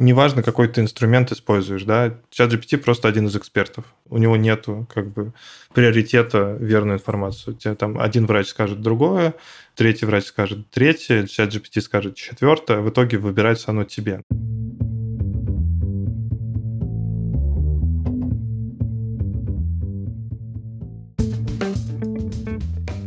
[0.00, 3.84] неважно, какой ты инструмент используешь, да, ChatGPT просто один из экспертов.
[4.08, 5.32] У него нету как бы
[5.72, 7.54] приоритета верную информацию.
[7.54, 9.34] Тебе там один врач скажет другое,
[9.76, 14.22] третий врач скажет третье, ChatGPT скажет четвертое, в итоге выбирается оно тебе.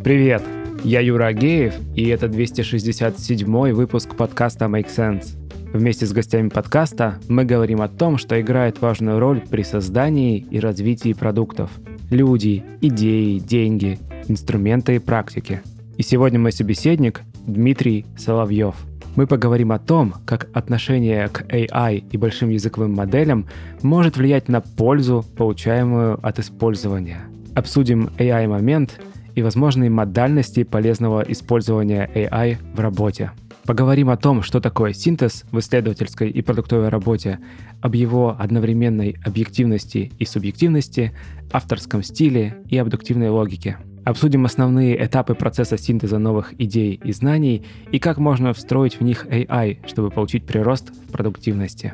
[0.03, 0.43] Привет!
[0.83, 5.42] Я Юра Агеев, и это 267 выпуск подкаста Make Sense.
[5.73, 10.59] Вместе с гостями подкаста мы говорим о том, что играет важную роль при создании и
[10.59, 11.71] развитии продуктов.
[12.11, 13.97] Люди, идеи, деньги,
[14.27, 15.63] инструменты и практики.
[15.97, 18.75] И сегодня мой собеседник Дмитрий Соловьев.
[19.15, 23.47] Мы поговорим о том, как отношение к AI и большим языковым моделям
[23.81, 27.21] может влиять на пользу, получаемую от использования.
[27.55, 28.99] Обсудим AI-момент–
[29.35, 33.31] и возможные модальности полезного использования AI в работе.
[33.65, 37.39] Поговорим о том, что такое синтез в исследовательской и продуктовой работе,
[37.81, 41.13] об его одновременной объективности и субъективности,
[41.51, 43.77] авторском стиле и абдуктивной логике.
[44.03, 49.25] Обсудим основные этапы процесса синтеза новых идей и знаний и как можно встроить в них
[49.27, 51.93] AI, чтобы получить прирост в продуктивности.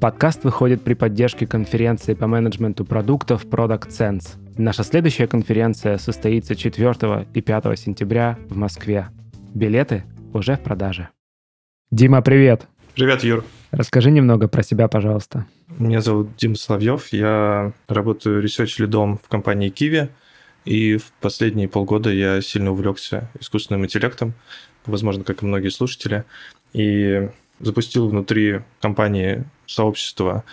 [0.00, 7.26] Подкаст выходит при поддержке конференции по менеджменту продуктов Product Sense– Наша следующая конференция состоится 4
[7.32, 9.08] и 5 сентября в Москве.
[9.54, 11.08] Билеты уже в продаже.
[11.90, 12.66] Дима, привет!
[12.94, 13.44] Привет, Юр.
[13.70, 15.46] Расскажи немного про себя, пожалуйста.
[15.78, 20.10] Меня зовут Дима Соловьев, я работаю research-lead ом в компании QIWI,
[20.66, 24.34] и в последние полгода я сильно увлекся искусственным интеллектом,
[24.84, 26.24] возможно, как и многие слушатели,
[26.74, 30.44] и запустил внутри компании сообщество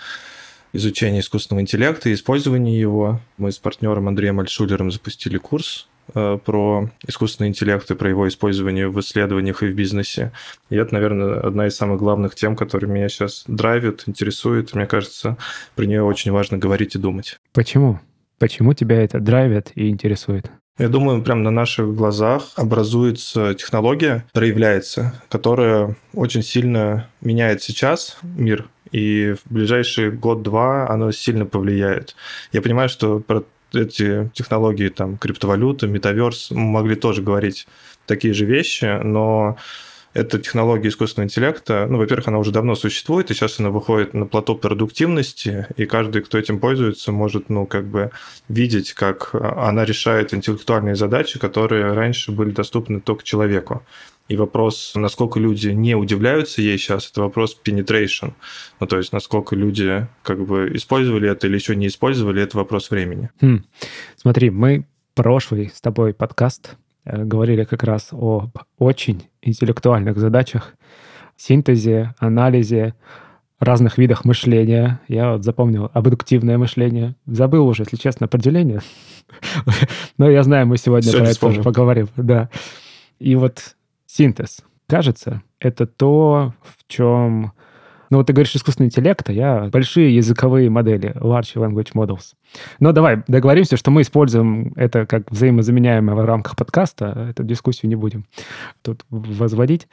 [0.71, 3.19] изучения искусственного интеллекта и использования его.
[3.37, 8.99] Мы с партнером Андреем Альшулером запустили курс про искусственный интеллект и про его использование в
[8.99, 10.31] исследованиях и в бизнесе.
[10.69, 14.73] И это, наверное, одна из самых главных тем, которые меня сейчас драйвит, интересует.
[14.73, 15.37] Мне кажется,
[15.75, 17.37] про нее очень важно говорить и думать.
[17.53, 17.99] Почему?
[18.39, 20.51] Почему тебя это драйвит и интересует?
[20.77, 28.69] Я думаю, прямо на наших глазах образуется технология, проявляется, которая очень сильно меняет сейчас мир,
[28.91, 32.15] и в ближайший год-два оно сильно повлияет.
[32.53, 33.43] Я понимаю, что про
[33.73, 37.67] эти технологии, там, криптовалюта, метаверс, могли тоже говорить
[38.05, 39.57] такие же вещи, но
[40.13, 44.25] эта технология искусственного интеллекта, ну, во-первых, она уже давно существует, и сейчас она выходит на
[44.25, 48.11] плато продуктивности, и каждый, кто этим пользуется, может, ну, как бы
[48.47, 53.83] видеть, как она решает интеллектуальные задачи, которые раньше были доступны только человеку.
[54.29, 58.33] И вопрос, насколько люди не удивляются ей сейчас, это вопрос penetration.
[58.79, 62.89] Ну, то есть, насколько люди как бы использовали это или еще не использовали, это вопрос
[62.89, 63.29] времени.
[63.41, 63.63] Хм.
[64.15, 64.85] Смотри, мы
[65.15, 66.77] прошлый с тобой подкаст
[67.09, 70.75] Э, говорили как раз об очень интеллектуальных задачах,
[71.35, 72.93] синтезе, анализе,
[73.59, 74.99] разных видах мышления.
[75.07, 77.15] Я вот запомнил абдуктивное мышление.
[77.25, 78.81] Забыл уже, если честно, определение.
[80.17, 82.07] Но я знаю, мы сегодня про это тоже поговорим.
[82.15, 82.49] Да.
[83.19, 83.75] И вот
[84.09, 84.61] синтез.
[84.87, 87.53] Кажется, это то, в чем
[88.09, 92.33] ну вот ты говоришь искусственный интеллект, а я большие языковые модели, large language models.
[92.79, 97.27] Но давай договоримся, что мы используем это как взаимозаменяемое в рамках подкаста.
[97.29, 98.25] Эту дискуссию не будем
[98.81, 99.87] тут возводить.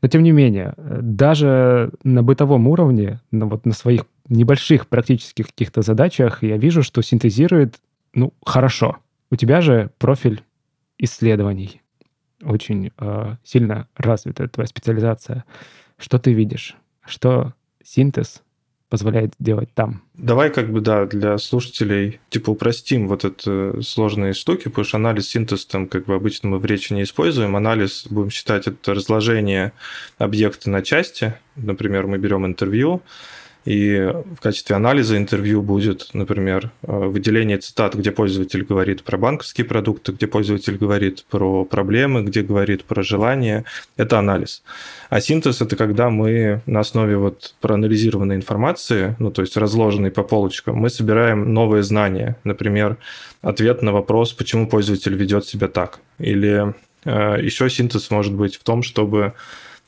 [0.00, 5.82] Но тем не менее, даже на бытовом уровне, на, вот на своих небольших практических каких-то
[5.82, 7.76] задачах я вижу, что синтезирует,
[8.14, 8.96] ну, хорошо.
[9.30, 10.42] У тебя же профиль
[10.98, 11.79] исследований.
[12.42, 15.44] Очень э, сильно развита твоя специализация.
[15.98, 16.76] Что ты видишь?
[17.04, 18.42] Что синтез
[18.90, 20.02] позволяет делать там.
[20.14, 25.28] Давай как бы, да, для слушателей, типа, упростим вот это сложные штуки, потому что анализ,
[25.28, 27.54] синтез там как бы обычно мы в речи не используем.
[27.54, 29.72] Анализ, будем считать, это разложение
[30.18, 31.34] объекта на части.
[31.54, 33.00] Например, мы берем интервью,
[33.64, 39.66] и в качестве анализа интервью будет, например, э, выделение цитат, где пользователь говорит про банковские
[39.66, 43.64] продукты, где пользователь говорит про проблемы, где говорит про желания.
[43.96, 44.62] Это анализ.
[45.10, 50.22] А синтез– это когда мы на основе вот проанализированной информации, ну, то есть разложенной по
[50.22, 52.36] полочкам, мы собираем новые знания.
[52.44, 52.96] Например,
[53.42, 56.00] ответ на вопрос, почему пользователь ведет себя так.
[56.18, 56.74] Или
[57.04, 59.34] э, еще синтез может быть в том, чтобы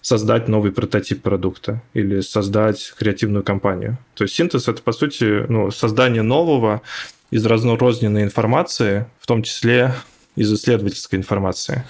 [0.03, 3.97] создать новый прототип продукта или создать креативную компанию.
[4.15, 6.83] То есть синтез это, по сути, ну, создание нового
[7.31, 9.95] из разнорозненной информации, в том числе
[10.37, 11.85] из исследовательской информации.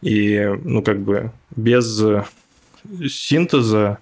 [0.00, 2.02] И, ну, как бы без
[3.08, 3.98] синтеза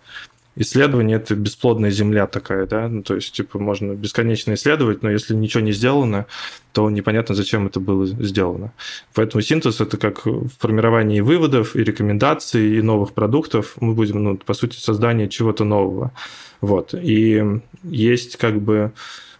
[0.56, 5.34] исследование– это бесплодная земля такая, да, ну, то есть, типа, можно бесконечно исследовать, но если
[5.34, 6.26] ничего не сделано,
[6.72, 8.72] то непонятно, зачем это было сделано.
[9.14, 13.74] Поэтому синтез– это как в формировании выводов и рекомендаций и новых продуктов.
[13.80, 16.12] Мы будем, ну, по сути, создание чего-то нового.
[16.60, 16.94] Вот.
[16.94, 18.92] И есть как бы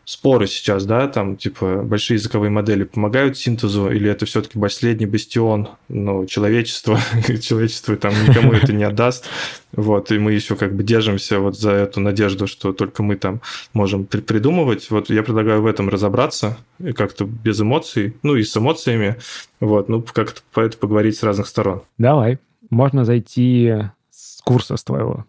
[0.07, 5.69] споры сейчас, да, там, типа, большие языковые модели помогают синтезу, или это все-таки последний бастион,
[5.89, 7.01] ну, человечества,
[7.43, 9.29] человечество там никому это не отдаст,
[9.73, 13.41] вот, и мы еще как бы держимся вот за эту надежду, что только мы там
[13.73, 16.57] можем придумывать, вот, я предлагаю в этом разобраться,
[16.95, 19.17] как-то без эмоций, ну, и с эмоциями,
[19.59, 21.83] вот, ну, как-то по это поговорить с разных сторон.
[21.99, 22.39] Давай,
[22.71, 23.75] можно зайти
[24.11, 25.27] с курса с твоего.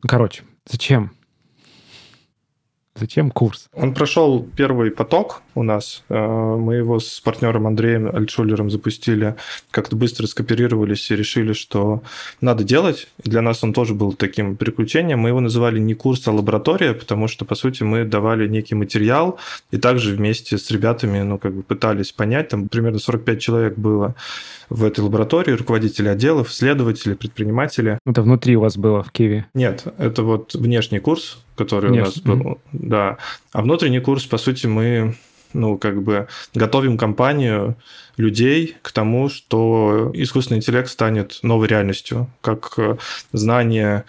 [0.00, 1.12] Короче, зачем
[2.96, 3.68] Зачем курс?
[3.72, 6.04] Он прошел первый поток у нас.
[6.08, 9.34] Э, мы его с партнером Андреем Альтшулером запустили,
[9.72, 12.02] как-то быстро скооперировались и решили, что
[12.40, 13.08] надо делать.
[13.18, 15.18] Для нас он тоже был таким приключением.
[15.18, 19.38] Мы его называли не курс, а лаборатория, потому что, по сути, мы давали некий материал
[19.72, 24.14] и также вместе с ребятами, ну, как бы пытались понять, там примерно 45 человек было
[24.70, 27.98] в этой лаборатории, руководители отделов, исследователи, предприниматели.
[28.06, 29.46] Это внутри у вас было в Киеве?
[29.54, 32.22] Нет, это вот внешний курс, который Внешний.
[32.32, 32.58] у нас был.
[32.72, 33.18] Да.
[33.52, 35.16] А внутренний курс, по сути, мы
[35.52, 37.76] ну, как бы готовим компанию
[38.16, 42.76] людей к тому, что искусственный интеллект станет новой реальностью, как
[43.32, 44.04] знание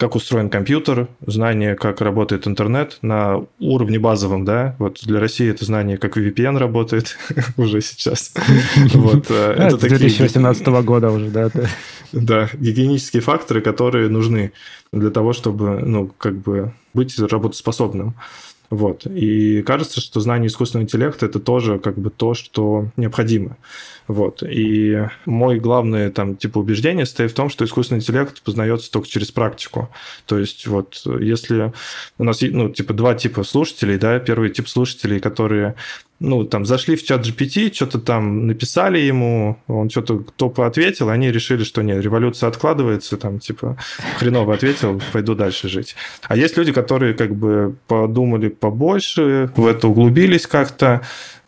[0.00, 5.66] как устроен компьютер, знание, как работает интернет на уровне базовом, да, вот для России это
[5.66, 7.18] знание, как VPN работает
[7.58, 8.32] уже сейчас.
[8.94, 11.50] Вот, э, это 2018 года уже, да.
[12.12, 14.52] Да, гигиенические факторы, которые нужны
[14.92, 18.14] для того, чтобы, ну, как бы быть работоспособным.
[18.70, 19.04] Вот.
[19.06, 23.56] И кажется, что знание искусственного интеллекта это тоже как бы то, что необходимо.
[24.10, 24.42] Вот.
[24.42, 29.30] И мой главное там типа убеждение стоит в том, что искусственный интеллект познается только через
[29.30, 29.88] практику.
[30.26, 31.72] То есть вот если
[32.18, 35.76] у нас ну типа два типа слушателей, да, первый тип слушателей, которые
[36.18, 41.30] ну, там, зашли в чат GPT, что-то там написали ему, он что-то топо ответил, они
[41.30, 43.78] решили, что нет, революция откладывается, там, типа,
[44.18, 45.96] хреново ответил, пойду дальше жить.
[46.28, 51.00] А есть люди, которые как бы подумали побольше, в это углубились как-то,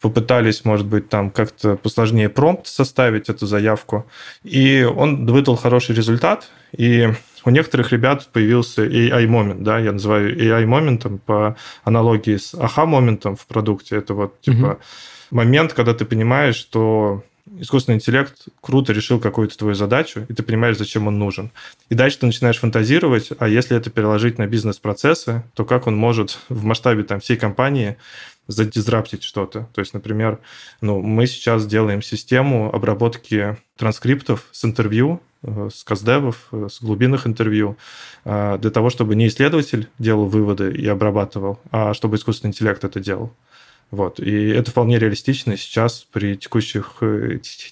[0.02, 4.04] попытались, может быть, там как-то посложнее промпт составить эту заявку,
[4.42, 7.10] и он выдал хороший результат, и
[7.44, 13.96] у некоторых ребят появился AI-момент, да, я называю AI-моментом по аналогии с аха-моментом в продукте.
[13.96, 14.78] Это вот, типа, mm-hmm.
[15.30, 17.22] момент, когда ты понимаешь, что
[17.58, 21.50] искусственный интеллект круто решил какую-то твою задачу, и ты понимаешь, зачем он нужен.
[21.88, 26.38] И дальше ты начинаешь фантазировать, а если это переложить на бизнес-процессы, то как он может
[26.48, 27.96] в масштабе там, всей компании
[28.48, 29.68] задизраптить что-то.
[29.72, 30.40] То есть, например,
[30.80, 37.26] ну, мы сейчас делаем систему обработки транскриптов с интервью, э, с каздевов, э, с глубинных
[37.26, 37.76] интервью,
[38.24, 43.00] э, для того, чтобы не исследователь делал выводы и обрабатывал, а чтобы искусственный интеллект это
[43.00, 43.32] делал.
[43.90, 44.20] Вот.
[44.20, 47.02] И это вполне реалистично сейчас при текущих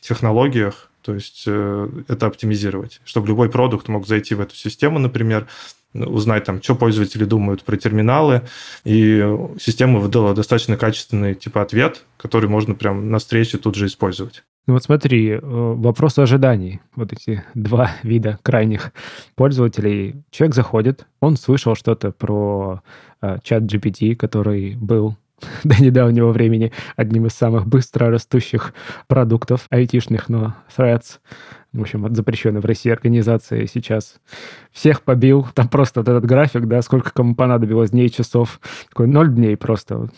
[0.02, 5.47] технологиях, то есть это оптимизировать, чтобы любой продукт мог зайти в эту систему, например,
[5.94, 8.43] узнать, там, что пользователи думают про терминалы,
[8.85, 9.25] и
[9.61, 14.44] система выдала достаточно качественный типа ответ, который можно прям на встрече тут же использовать.
[14.67, 16.81] Ну вот смотри, э, вопрос ожиданий.
[16.94, 18.93] Вот эти два вида крайних
[19.35, 20.23] пользователей.
[20.31, 22.82] Человек заходит, он слышал что-то про
[23.20, 25.17] э, чат GPT, который был
[25.64, 28.75] до недавнего времени одним из самых быстро растущих
[29.06, 31.19] продуктов айтишных, но Threads
[31.72, 34.16] в общем, от запрещенной в России организации сейчас
[34.72, 35.46] всех побил.
[35.54, 38.60] Там просто вот этот график, да, сколько кому понадобилось дней, часов.
[38.88, 40.09] Такой ноль дней просто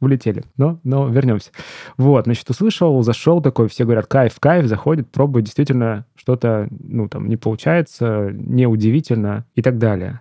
[0.00, 0.44] улетели.
[0.56, 1.50] Но, но вернемся.
[1.96, 7.28] Вот, значит, услышал, зашел такой, все говорят, кайф, кайф, заходит, пробует, действительно что-то, ну, там,
[7.28, 10.20] не получается, неудивительно и так далее.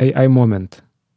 [0.00, 0.74] AI moment.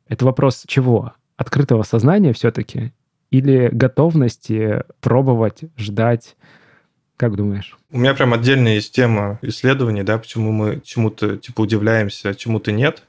[0.08, 1.14] Это вопрос чего?
[1.38, 2.94] Открытого сознания все-таки?
[3.32, 6.36] Или готовности пробовать, ждать,
[7.18, 7.78] как думаешь?
[7.92, 12.72] У меня прям отдельная есть тема исследований, да, почему мы чему-то типа удивляемся, а чему-то
[12.72, 13.04] нет.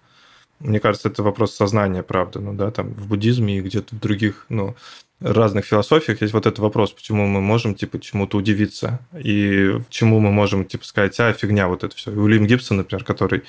[0.58, 4.46] Мне кажется, это вопрос сознания, правда, ну да, там в буддизме и где-то в других,
[4.48, 4.74] ну,
[5.20, 10.30] разных философиях есть вот этот вопрос, почему мы можем, типа, чему-то удивиться, и чему мы
[10.30, 12.10] можем, типа, сказать, а, фигня, вот это все.
[12.10, 13.42] Уильям Гибсон, например, который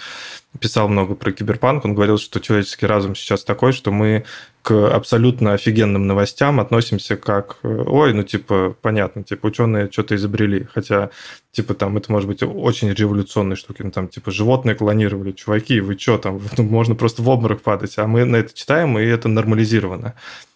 [0.60, 4.24] писал много про киберпанк, он говорил, что человеческий разум сейчас такой, что мы
[4.67, 11.09] к абсолютно офигенным новостям относимся как, ой, ну, типа, понятно, типа, ученые что-то изобрели, хотя,
[11.53, 15.97] типа, там, это может быть очень революционные штуки, ну, там, типа, животные клонировали, чуваки, вы
[15.97, 19.29] что там, ну, можно просто в обморок падать, а мы на это читаем, и это
[19.29, 20.15] нормализировано.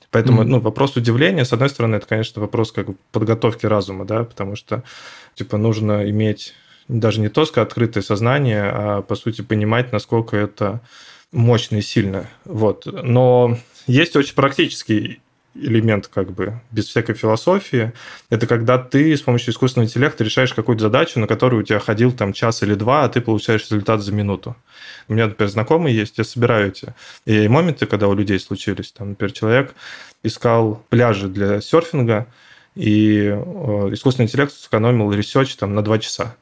[0.10, 0.48] Поэтому, mm-hmm.
[0.48, 4.58] ну, вопрос удивления, с одной стороны, это, конечно, вопрос как бы подготовки разума, да, потому
[4.58, 4.84] что,
[5.36, 6.54] типа, нужно иметь
[6.90, 10.82] даже не то, что открытое сознание, а, по сути, понимать, насколько это
[11.32, 12.28] мощно и сильно.
[12.46, 12.86] Вот.
[12.86, 13.58] Но
[13.88, 15.22] есть очень практический
[15.54, 17.92] элемент как бы без всякой философии.
[18.30, 22.12] Это когда ты с помощью искусственного интеллекта решаешь какую-то задачу, на которую у тебя ходил
[22.12, 24.56] там час или два, а ты получаешь результат за минуту.
[25.08, 26.94] У меня, например, знакомые есть, я собираю эти
[27.26, 28.92] и моменты, когда у людей случились.
[28.92, 29.76] Там, например, человек
[30.24, 32.28] искал пляжи для серфинга,
[32.76, 36.36] и э, искусственный интеллект сэкономил research там на два часа.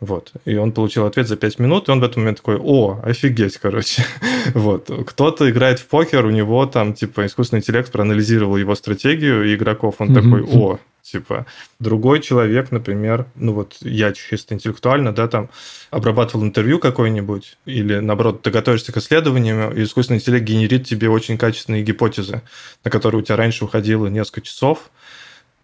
[0.00, 0.32] Вот.
[0.46, 3.58] И он получил ответ за 5 минут, и он в этот момент такой, о, офигеть,
[3.58, 4.04] короче.
[4.54, 4.90] вот.
[5.06, 10.14] Кто-то играет в покер, у него там, типа, искусственный интеллект проанализировал его стратегию игроков, он
[10.14, 11.46] такой, о, типа,
[11.78, 15.50] другой человек, например, ну вот я чисто интеллектуально, да, там,
[15.90, 21.36] обрабатывал интервью какое-нибудь, или, наоборот, ты готовишься к исследованиям, и искусственный интеллект генерит тебе очень
[21.36, 22.42] качественные гипотезы,
[22.84, 24.90] на которые у тебя раньше уходило несколько часов,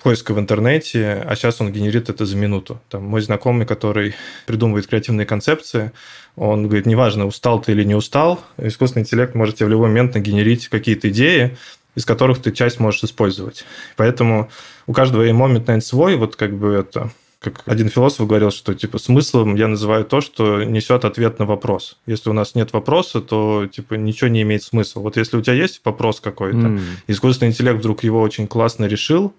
[0.06, 2.80] поиска в интернете, а сейчас он генерит это за минуту.
[2.90, 4.14] Там мой знакомый, который
[4.46, 5.90] придумывает креативные концепции,
[6.36, 10.14] он говорит, неважно, устал ты или не устал, искусственный интеллект может тебе в любой момент
[10.14, 11.56] нагенерить какие-то идеи,
[11.96, 13.64] из которых ты часть можешь использовать.
[13.96, 14.48] Поэтому
[14.86, 17.10] у каждого момент, наверное, свой, вот как бы это
[17.40, 21.98] как один философ говорил, что типа смыслом я называю то, что несет ответ на вопрос.
[22.06, 25.00] Если у нас нет вопроса, то типа ничего не имеет смысла.
[25.00, 26.80] Вот если у тебя есть вопрос какой-то, mm.
[27.08, 29.34] искусственный интеллект вдруг его очень классно решил,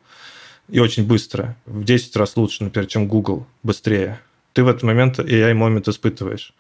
[0.70, 4.20] и очень быстро, в 10 раз лучше, например, чем Google, быстрее,
[4.54, 6.54] ты в этот момент AI-момент испытываешь.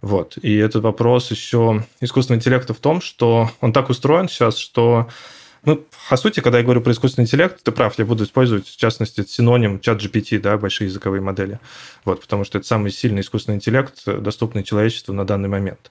[0.00, 0.36] Вот.
[0.42, 5.08] И этот вопрос еще искусственного интеллекта в том, что он так устроен сейчас, что
[5.64, 8.76] ну, по сути, когда я говорю про искусственный интеллект, ты прав, я буду использовать, в
[8.76, 11.60] частности, синоним чат GPT, да, большие языковые модели.
[12.04, 15.90] Вот, потому что это самый сильный искусственный интеллект, доступный человечеству на данный момент.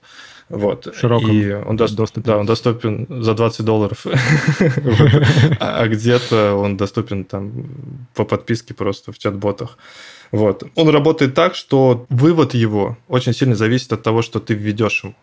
[0.50, 0.94] Вот.
[0.94, 2.22] Широком и он доступен.
[2.22, 4.06] Да, он доступен за 20 долларов.
[5.60, 7.52] А, а где-то он доступен там
[8.14, 9.78] по подписке просто в чат-ботах.
[10.30, 10.64] Вот.
[10.74, 15.14] Он работает так, что вывод его очень сильно зависит от того, что ты введешь ему.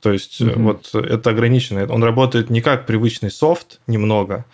[0.00, 0.60] То есть угу.
[0.60, 1.86] вот это ограничено.
[1.90, 4.46] Он работает не как привычный софт немного,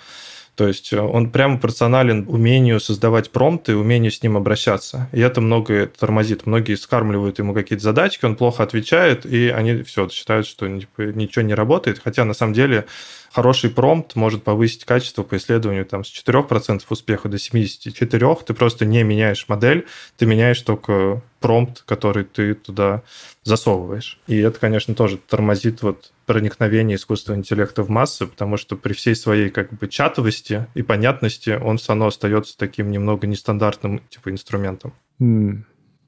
[0.57, 5.09] то есть э, он прямо пропорционален умению создавать промпты, умению с ним обращаться.
[5.13, 6.47] И это многое тормозит.
[6.47, 11.43] Многие скармливают ему какие-то задачки, он плохо отвечает, и они все считают, что типа, ничего
[11.43, 12.01] не работает.
[12.03, 12.87] Хотя на самом деле
[13.33, 18.45] хороший промпт может повысить качество по исследованию там, с 4% успеха до 74%.
[18.45, 23.03] Ты просто не меняешь модель, ты меняешь только промпт, который ты туда
[23.43, 24.19] засовываешь.
[24.27, 29.15] И это, конечно, тоже тормозит вот проникновение искусственного интеллекта в массы, потому что при всей
[29.15, 34.93] своей как бы чатовости и понятности он все равно остается таким немного нестандартным типа инструментом.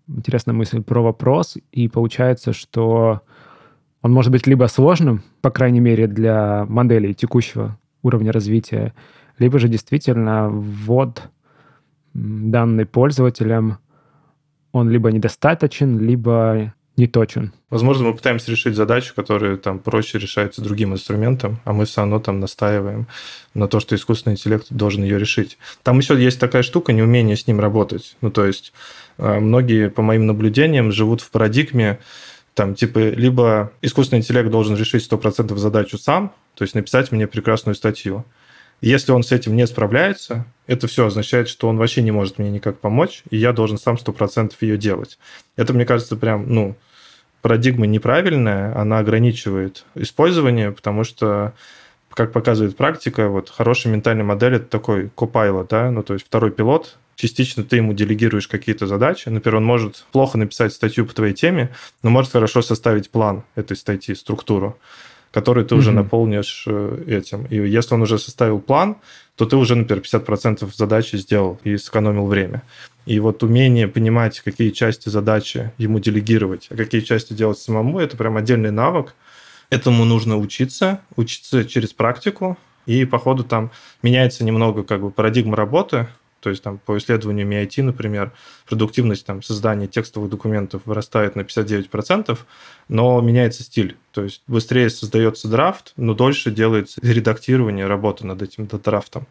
[0.09, 1.57] Интересная мысль про вопрос.
[1.71, 3.21] И получается, что
[4.03, 8.95] он может быть либо сложным, по крайней мере, для моделей текущего уровня развития,
[9.39, 11.23] либо же действительно ввод
[12.15, 13.79] данный пользователям,
[14.73, 17.53] он либо недостаточен, либо не точен.
[17.71, 22.19] Возможно, мы пытаемся решить задачу, которая там проще решается другим инструментом, а мы все равно
[22.19, 23.07] там настаиваем
[23.55, 25.59] на то, что искусственный интеллект должен ее решить.
[25.85, 28.17] Там еще есть такая штука, неумение с ним работать.
[28.21, 28.73] Ну, то есть
[29.19, 32.01] э, многие, по моим наблюдениям, живут в парадигме,
[32.59, 37.77] там, типа, либо искусственный интеллект должен решить 100% задачу сам, то есть написать мне прекрасную
[37.77, 38.25] статью.
[38.81, 42.51] Если он с этим не справляется, это все означает, что он вообще не может мне
[42.51, 45.21] никак помочь, и я должен сам 100% ее делать.
[45.55, 46.75] Это, мне кажется, прям, ну,
[47.43, 51.53] парадигма неправильная, она ограничивает использование, потому что
[52.11, 56.51] как показывает практика, вот хорошая ментальная модель это такой копайлот, да, ну то есть второй
[56.51, 59.29] пилот, частично ты ему делегируешь какие-то задачи.
[59.29, 61.71] Например, он может плохо написать статью по твоей теме,
[62.03, 64.79] но может хорошо составить план этой статьи, структуру,
[65.33, 65.79] которую ты mm-hmm.
[65.79, 67.45] уже наполнишь э, этим.
[67.47, 68.97] И если он уже составил план,
[69.35, 72.63] то ты уже, например, 50% задачи сделал и сэкономил время.
[73.05, 78.17] И вот умение понимать, какие части задачи ему делегировать, а какие части делать самому, это
[78.17, 79.15] прям отдельный навык.
[79.71, 82.57] Этому нужно учиться, учиться через практику,
[82.87, 83.71] и по ходу там
[84.03, 86.07] меняется немного как бы парадигма работы,
[86.41, 88.33] то есть там по исследованию MIT, например,
[88.67, 92.39] продуктивность там, создания текстовых документов вырастает на 59%,
[92.89, 93.97] но меняется стиль.
[94.13, 99.27] То есть быстрее создается драфт, но дольше делается редактирование, работа над этим драфтом.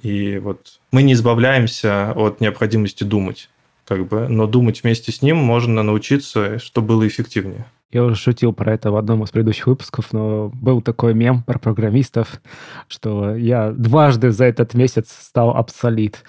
[0.00, 3.50] И вот мы не избавляемся от необходимости думать,
[3.84, 7.66] как бы, но думать вместе с ним можно научиться, чтобы было эффективнее.
[7.92, 11.58] Я уже шутил про это в одном из предыдущих выпусков, но был такой мем про
[11.58, 12.40] программистов,
[12.88, 16.24] что я дважды за этот месяц стал обсолит,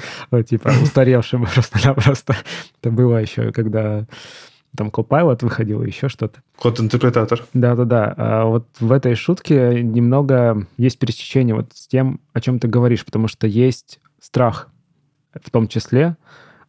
[0.47, 2.35] типа устаревшим просто-напросто.
[2.81, 4.05] Это было еще, когда
[4.75, 6.41] там Copilot выходил, еще что-то.
[6.57, 7.45] Код-интерпретатор.
[7.53, 8.13] Да-да-да.
[8.17, 13.05] А вот в этой шутке немного есть пересечение вот с тем, о чем ты говоришь,
[13.05, 14.69] потому что есть страх
[15.33, 16.17] в том числе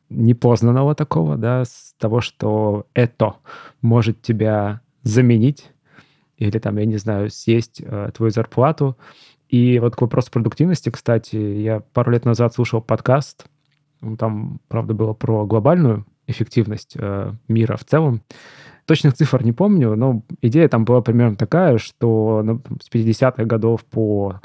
[0.08, 3.34] непознанного такого, да, с того, что это
[3.80, 5.70] может тебя заменить,
[6.36, 8.96] или там, я не знаю, съесть э, твою зарплату.
[9.48, 13.46] И вот к вопросу продуктивности, кстати, я пару лет назад слушал подкаст,
[14.18, 18.22] там, правда, было про глобальную эффективность э, мира в целом.
[18.86, 23.84] Точных цифр не помню, но идея там была примерно такая, что ну, с 50-х годов
[23.84, 24.40] по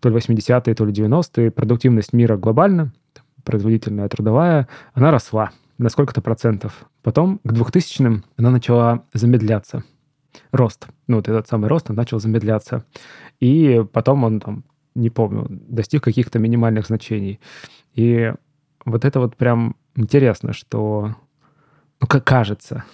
[0.00, 2.92] то ли 80-е, то ли 90-е продуктивность мира глобально,
[3.44, 6.86] производительная трудовая, она росла на сколько-то процентов.
[7.02, 9.84] Потом к 2000-м она начала замедляться.
[10.52, 10.88] Рост.
[11.06, 12.84] Ну, вот этот самый рост, он начал замедляться.
[13.40, 14.64] И потом он там,
[14.94, 17.40] не помню, достиг каких-то минимальных значений.
[17.94, 18.32] И
[18.84, 21.14] вот это вот прям интересно, что,
[22.00, 22.84] ну, как кажется,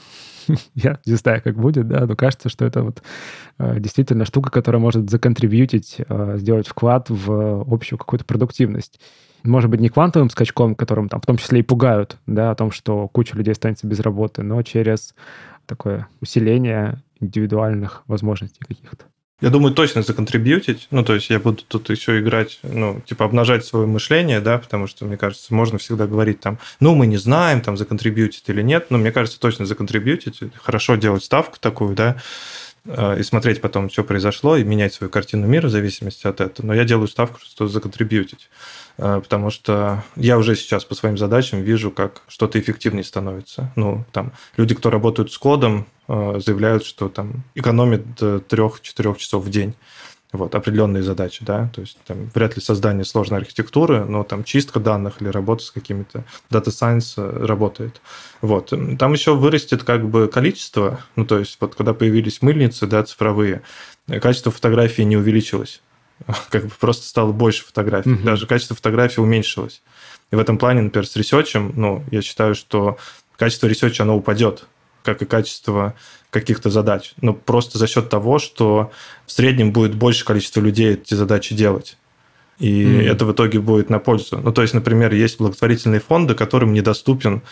[0.75, 3.03] я не знаю, как будет, да, но кажется, что это вот
[3.59, 9.01] э, действительно штука, которая может законтрибьютить, э, сделать вклад в общую какую-то продуктивность.
[9.45, 12.71] Может быть, не квантовым скачком, которым там в том числе и пугают, да, о том,
[12.71, 15.15] что куча людей останется без работы, но через
[15.73, 19.07] такое усиление индивидуальных возможностей каких-то.
[19.41, 20.87] Я думаю, точно законтрибьютить.
[20.91, 24.87] Ну, то есть я буду тут еще играть, ну, типа обнажать свое мышление, да, потому
[24.87, 28.87] что, мне кажется, можно всегда говорить там, ну, мы не знаем, там, законтрибьютить или нет,
[28.91, 30.41] но мне кажется, точно законтрибьютить.
[30.62, 32.19] Хорошо делать ставку такую, да,
[32.85, 36.67] э, и смотреть потом, что произошло, и менять свою картину мира в зависимости от этого.
[36.67, 38.49] Но я делаю ставку, что законтрибьютить.
[38.99, 43.73] Э, потому что я уже сейчас по своим задачам вижу, как что-то эффективнее становится.
[43.77, 49.45] Ну, там, люди, кто работают с кодом, э, заявляют, что там экономит до 3-4 часов
[49.45, 49.75] в день.
[50.33, 54.81] Вот, определенные задачи, да, то есть там вряд ли создание сложной архитектуры, но там чистка
[54.81, 58.01] данных или работа с какими-то Data Science э, работает.
[58.41, 63.03] Вот, там еще вырастет как бы количество, ну, то есть вот когда появились мыльницы, да,
[63.05, 63.61] цифровые,
[64.23, 65.83] качество фотографии не увеличилось
[66.50, 68.11] как бы просто стало больше фотографий.
[68.11, 68.25] Mm-hmm.
[68.25, 69.83] Даже качество фотографий уменьшилось.
[70.31, 72.97] И в этом плане, например, с research ем, ну, я считаю, что
[73.37, 74.66] качество research а, оно упадет,
[75.02, 75.95] как и качество
[76.31, 77.12] каких-то задач.
[77.21, 78.90] Но просто за счет того, что
[79.26, 81.99] в среднем будет больше количество людей эти задачи делать.
[82.62, 83.11] И мм.
[83.11, 84.40] это в итоге будет на пользу.
[84.40, 87.42] Ну, то есть, например, есть благотворительные фонды, которым недоступен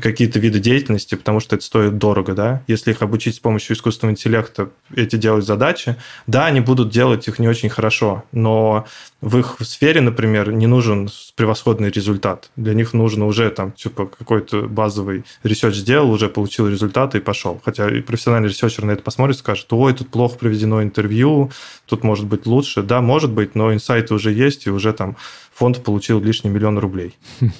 [0.00, 2.62] какие-то виды деятельности, потому что это стоит дорого, да.
[2.66, 7.38] Если их обучить с помощью искусственного интеллекта эти делать задачи, да, они будут делать их
[7.38, 8.86] не очень хорошо, но
[9.20, 12.50] в их сфере, например, не нужен превосходный результат.
[12.56, 17.60] Для них нужно уже там, типа, какой-то базовый research сделал, уже получил результаты и пошел.
[17.64, 21.50] Хотя и профессиональный researcher на это посмотрит, скажет, ой, тут плохо проведено интервью,
[21.86, 22.82] тут может быть лучше.
[22.82, 25.16] Да, может быть, но инсайты уже есть, есть, и уже там
[25.52, 27.16] фонд получил лишний миллион рублей.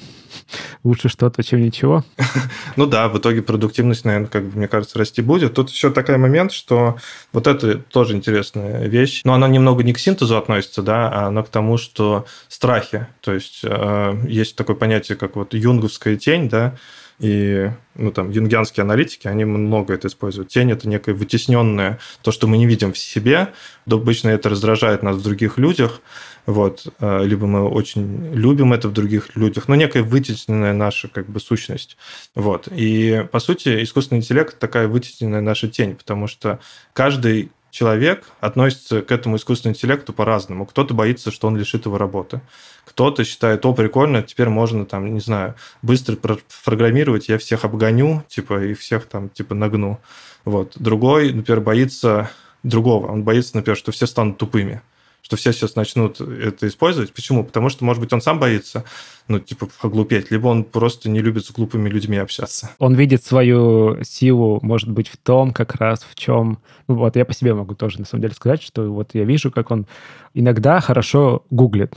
[0.84, 2.04] Лучше что-то, чем ничего.
[2.76, 5.54] ну да, в итоге продуктивность, наверное, как бы, мне кажется, расти будет.
[5.54, 6.98] Тут еще такой момент, что
[7.32, 9.22] вот это тоже интересная вещь.
[9.24, 13.06] Но она немного не к синтезу относится, да, а она к тому, что страхи.
[13.20, 16.76] То есть э, есть такое понятие, как вот юнговская тень, да,
[17.20, 20.48] и ну, там, юнгианские аналитики, они много это используют.
[20.48, 23.52] Тень– это некое вытесненное, то, что мы не видим в себе.
[23.88, 26.00] Обычно это раздражает нас в других людях.
[26.46, 26.86] Вот.
[27.00, 31.40] А, либо мы очень любим это в других людях, но некая вытесненная наша как бы
[31.40, 31.96] сущность.
[32.34, 32.68] Вот.
[32.70, 36.60] И, по сути, искусственный интеллект– такая вытесненная наша тень, потому что
[36.92, 40.64] каждый человек относится к этому искусственному интеллекту по-разному.
[40.64, 42.40] Кто-то боится, что он лишит его работы.
[42.84, 46.16] Кто-то считает, о, прикольно, теперь можно там, не знаю, быстро
[46.64, 49.98] программировать, я всех обгоню, типа, и всех там, типа, нагну.
[50.44, 50.74] Вот.
[50.76, 52.30] Другой, например, боится
[52.62, 53.10] другого.
[53.10, 54.80] Он боится, например, что все станут тупыми
[55.24, 57.14] что все сейчас начнут это использовать.
[57.14, 57.44] Почему?
[57.44, 58.84] Потому что, может быть, он сам боится,
[59.26, 62.70] ну, типа, оглупеть, либо он просто не любит с глупыми людьми общаться.
[62.78, 66.58] Он видит свою силу, может быть, в том как раз, в чем...
[66.88, 69.50] Ну, вот я по себе могу тоже, на самом деле, сказать, что вот я вижу,
[69.50, 69.86] как он
[70.34, 71.94] иногда хорошо гуглит.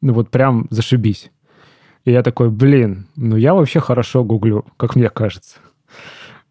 [0.00, 1.30] Ну, вот прям зашибись.
[2.06, 5.58] И я такой, блин, ну я вообще хорошо гуглю, как мне кажется.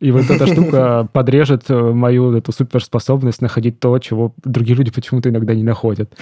[0.03, 5.29] И вот эта штука подрежет э, мою эту суперспособность находить то, чего другие люди почему-то
[5.29, 6.13] иногда не находят.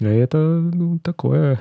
[0.00, 1.60] И это ну, такое.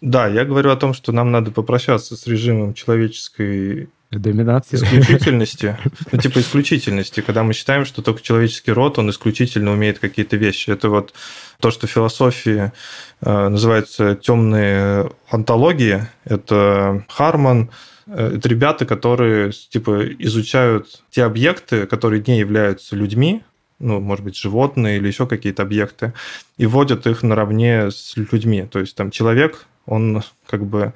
[0.00, 4.76] Да, я говорю о том, что нам надо попрощаться с режимом человеческой Доминации.
[4.76, 5.76] Исключительности.
[6.12, 10.70] Ну, типа исключительности, когда мы считаем, что только человеческий род, он исключительно умеет какие-то вещи.
[10.70, 11.12] Это вот
[11.60, 12.72] то, что в философии
[13.20, 16.06] э, называется темные антологии.
[16.24, 17.70] Это Харман,
[18.06, 23.42] это ребята, которые типа изучают те объекты, которые не являются людьми,
[23.78, 26.12] ну, может быть, животные или еще какие-то объекты,
[26.56, 28.66] и вводят их наравне с людьми.
[28.70, 30.92] То есть там человек, он как бы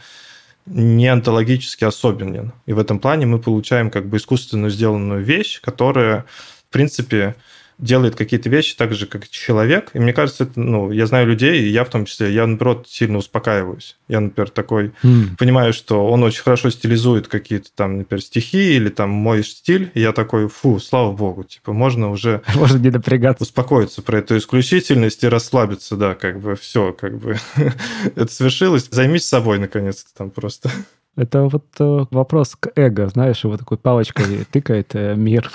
[0.66, 2.52] не онтологически особенен.
[2.66, 6.24] И в этом плане мы получаем как бы искусственно сделанную вещь, которая,
[6.68, 7.34] в принципе,
[7.78, 9.90] делает какие-то вещи так же, как человек.
[9.94, 12.86] И мне кажется, это, ну, я знаю людей, и я в том числе, я, наоборот,
[12.88, 13.96] сильно успокаиваюсь.
[14.08, 15.36] Я, например, такой mm.
[15.38, 20.00] понимаю, что он очень хорошо стилизует какие-то там, например, стихи или там мой стиль, и
[20.00, 22.42] я такой, фу, слава богу, типа, можно уже...
[22.54, 23.44] Можно не напрягаться.
[23.44, 27.36] Успокоиться про эту исключительность и расслабиться, да, как бы все, как бы
[28.16, 28.88] это свершилось.
[28.90, 30.70] Займись собой, наконец-то, там просто.
[31.18, 35.50] Это вот э, вопрос к эго, знаешь, его такой палочкой тыкает э, мир.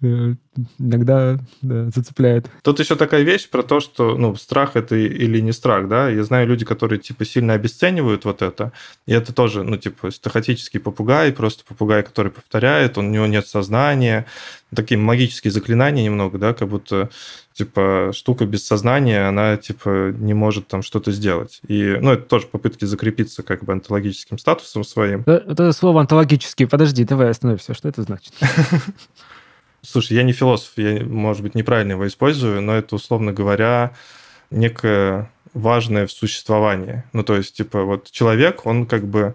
[0.00, 2.50] иногда да, зацепляет.
[2.62, 6.08] Тут еще такая вещь про то, что ну, страх это или не страх, да.
[6.08, 8.72] Я знаю люди, которые типа сильно обесценивают вот это,
[9.06, 13.46] и это тоже, ну, типа, стахатический попугай, просто попугай, который повторяет, он, у него нет
[13.46, 14.26] сознания,
[14.74, 17.10] такие магические заклинания немного, да, как будто
[17.52, 21.60] типа штука без сознания, она типа не может там что-то сделать.
[21.68, 25.20] И, ну, это тоже попытки закрепиться как бы онтологическим статусом своим.
[25.22, 26.66] Это, это слово онтологический.
[26.66, 27.74] Подожди, давай остановимся.
[27.74, 28.32] Что это значит?
[29.82, 33.92] Слушай, я не философ, я, может быть, неправильно его использую, но это, условно говоря,
[34.50, 37.04] некое важное в существовании.
[37.12, 39.34] Ну, то есть, типа, вот человек, он как бы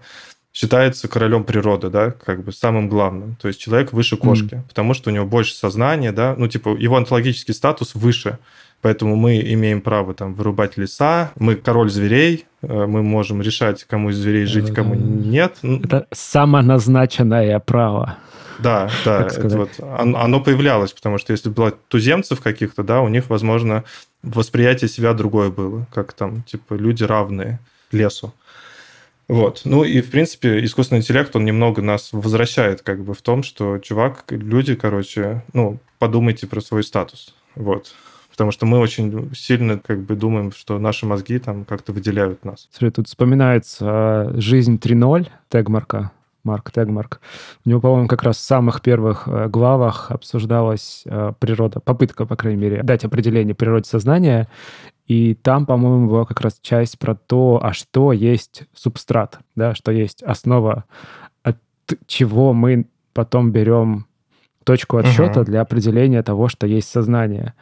[0.53, 3.35] считается королем природы, да, как бы самым главным.
[3.41, 4.67] То есть человек выше кошки, mm.
[4.69, 8.39] потому что у него больше сознания, да, ну, типа, его онтологический статус выше.
[8.81, 14.11] Поэтому мы имеем право там вырубать леса, мы король зверей, э, мы можем решать, кому
[14.11, 15.57] из зверей жить, кому нет.
[15.63, 18.17] Это самоназначенное право.
[18.59, 23.29] Да, да, это вот, оно появлялось, потому что если было туземцев каких-то, да, у них,
[23.29, 23.83] возможно,
[24.23, 27.59] восприятие себя другое было, как там, типа, люди равные
[27.91, 28.33] лесу.
[29.27, 29.61] Вот.
[29.65, 33.79] Ну и, в принципе, искусственный интеллект, он немного нас возвращает как бы в том, что,
[33.79, 37.33] чувак, люди, короче, ну, подумайте про свой статус.
[37.55, 37.95] Вот.
[38.29, 42.67] Потому что мы очень сильно как бы думаем, что наши мозги там как-то выделяют нас.
[42.71, 46.11] Смотри, тут вспоминается «Жизнь 3.0» Тегмарка.
[46.45, 47.19] Марк Тегмарк.
[47.65, 52.35] У него, по-моему, как раз в самых первых э, главах обсуждалась э, природа, попытка, по
[52.35, 54.47] крайней мере, дать определение природе сознания.
[55.07, 59.91] И там, по-моему, была как раз часть про то, а что есть субстрат, да, что
[59.91, 60.85] есть основа,
[61.43, 61.57] от
[62.07, 64.05] чего мы потом берем
[64.63, 65.45] точку отсчета uh-huh.
[65.45, 67.53] для определения того, что есть сознание.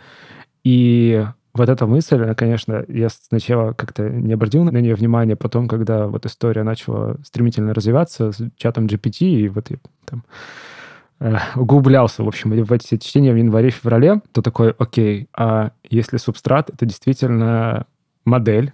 [0.63, 6.07] И вот эта мысль, конечно, я сначала как-то не обратил на нее внимание, потом, когда
[6.07, 10.23] вот история начала стремительно развиваться с чатом GPT, и вот я там
[11.19, 16.69] э, углублялся, в общем, в эти чтения в январе-феврале, то такой, окей, а если субстрат—
[16.73, 17.85] это действительно
[18.25, 18.73] модель,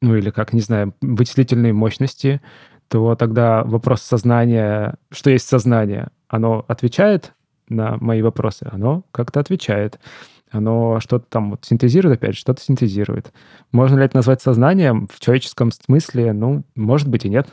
[0.00, 2.40] ну или как, не знаю, вычислительные мощности,
[2.88, 7.32] то тогда вопрос сознания, что есть сознание, оно отвечает
[7.68, 8.68] на мои вопросы?
[8.70, 9.98] Оно как-то отвечает
[10.54, 13.32] оно что-то там вот синтезирует опять, что-то синтезирует.
[13.72, 16.32] Можно ли это назвать сознанием в человеческом смысле?
[16.32, 17.48] Ну, может быть и нет.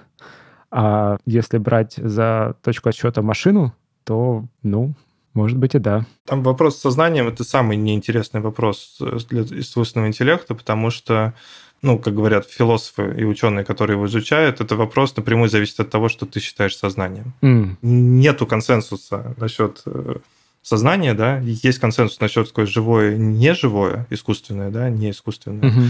[0.70, 4.94] А если брать за точку отсчета машину, то, ну,
[5.34, 6.06] может быть и да.
[6.26, 8.98] Там вопрос с сознанием– это самый неинтересный вопрос
[9.30, 11.34] для искусственного интеллекта, потому что
[11.82, 16.10] ну, как говорят философы и ученые, которые его изучают, это вопрос напрямую зависит от того,
[16.10, 17.34] что ты считаешь сознанием.
[17.42, 17.78] Mm.
[17.82, 20.18] Нету консенсуса насчет э,
[20.62, 25.70] сознание, да, есть консенсус насчет такое живое, неживое, искусственное, да, не искусственное.
[25.70, 25.82] Угу.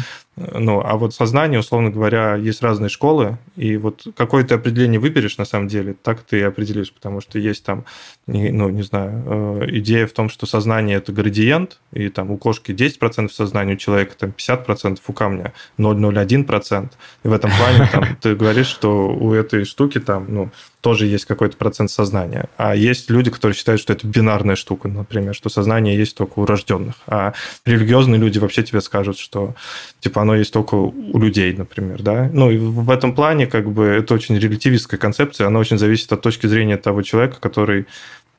[0.53, 5.37] Ну, а вот сознание, условно говоря, есть разные школы, и вот какое ты определение выберешь
[5.37, 7.85] на самом деле, так ты и определишь, потому что есть там,
[8.27, 9.23] ну, не знаю,
[9.61, 13.77] э, идея в том, что сознание– это градиент, и там у кошки 10% сознания, у
[13.77, 16.89] человека там 50%, у камня 0,01%.
[17.23, 20.49] И в этом плане там, ты говоришь, что у этой штуки там, ну,
[20.81, 22.49] тоже есть какой-то процент сознания.
[22.57, 26.45] А есть люди, которые считают, что это бинарная штука, например, что сознание есть только у
[26.45, 26.95] рожденных.
[27.07, 27.33] А
[27.65, 29.53] религиозные люди вообще тебе скажут, что
[29.99, 32.29] типа оно есть только у людей, например, да.
[32.31, 36.21] Ну и в этом плане как бы это очень релятивистская концепция, она очень зависит от
[36.21, 37.85] точки зрения того человека, который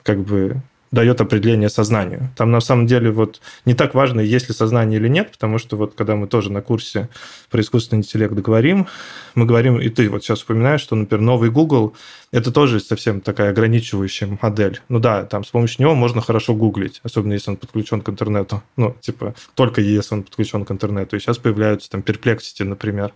[0.02, 2.28] как бы дает определение сознанию.
[2.36, 5.76] Там на самом деле вот не так важно, есть ли сознание или нет, потому что
[5.76, 7.08] вот когда мы тоже на курсе
[7.50, 8.86] про искусственный интеллект говорим,
[9.34, 11.94] мы говорим, и ты вот сейчас вспоминаешь, что, например, новый Google
[12.32, 14.80] это тоже совсем такая ограничивающая модель.
[14.88, 18.62] Ну да, там с помощью него можно хорошо гуглить, особенно если он подключен к интернету.
[18.76, 21.14] Ну, типа, только если он подключен к интернету.
[21.14, 23.12] И сейчас появляются там Perplexity, например,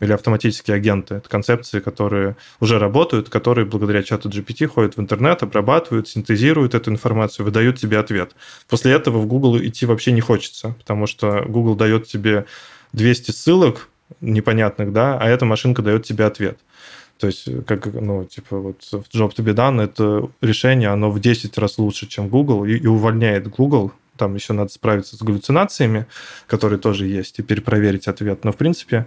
[0.00, 1.14] или автоматические агенты.
[1.14, 6.90] Это концепции, которые уже работают, которые благодаря чату GPT ходят в интернет, обрабатывают, синтезируют эту
[6.90, 8.34] информацию, выдают тебе ответ.
[8.68, 12.46] После этого в Google идти вообще не хочется, потому что Google дает тебе
[12.92, 13.88] 200 ссылок
[14.20, 16.58] непонятных, да, а эта машинка дает тебе ответ.
[17.18, 21.56] То есть, как, ну, типа, вот Job to be done, это решение, оно в 10
[21.58, 23.92] раз лучше, чем Google, и, и увольняет Google.
[24.16, 26.06] Там еще надо справиться с галлюцинациями,
[26.46, 28.44] которые тоже есть, и перепроверить ответ.
[28.44, 29.06] Но, в принципе,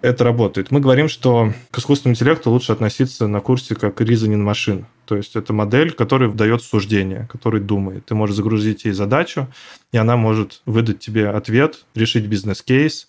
[0.00, 0.70] это работает.
[0.70, 4.86] Мы говорим, что к искусственному интеллекту лучше относиться на курсе как reasoning машин.
[5.06, 8.06] То есть это модель, которая выдает суждение, который думает.
[8.06, 9.48] Ты можешь загрузить ей задачу,
[9.92, 13.08] и она может выдать тебе ответ, решить бизнес-кейс,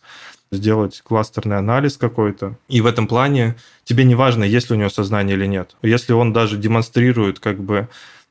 [0.52, 2.56] сделать кластерный анализ какой-то.
[2.68, 5.76] И в этом плане тебе не важно, есть ли у него сознание или нет.
[5.82, 7.88] Если он даже демонстрирует как бы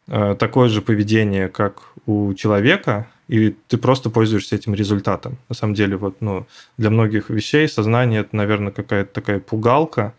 [0.09, 5.37] э, такое же поведение, как у человека, и ты просто пользуешься этим результатом.
[5.49, 6.47] На самом деле, вот, ну,
[6.79, 10.15] для многих вещей сознание– это, наверное, какая-то такая пугалка,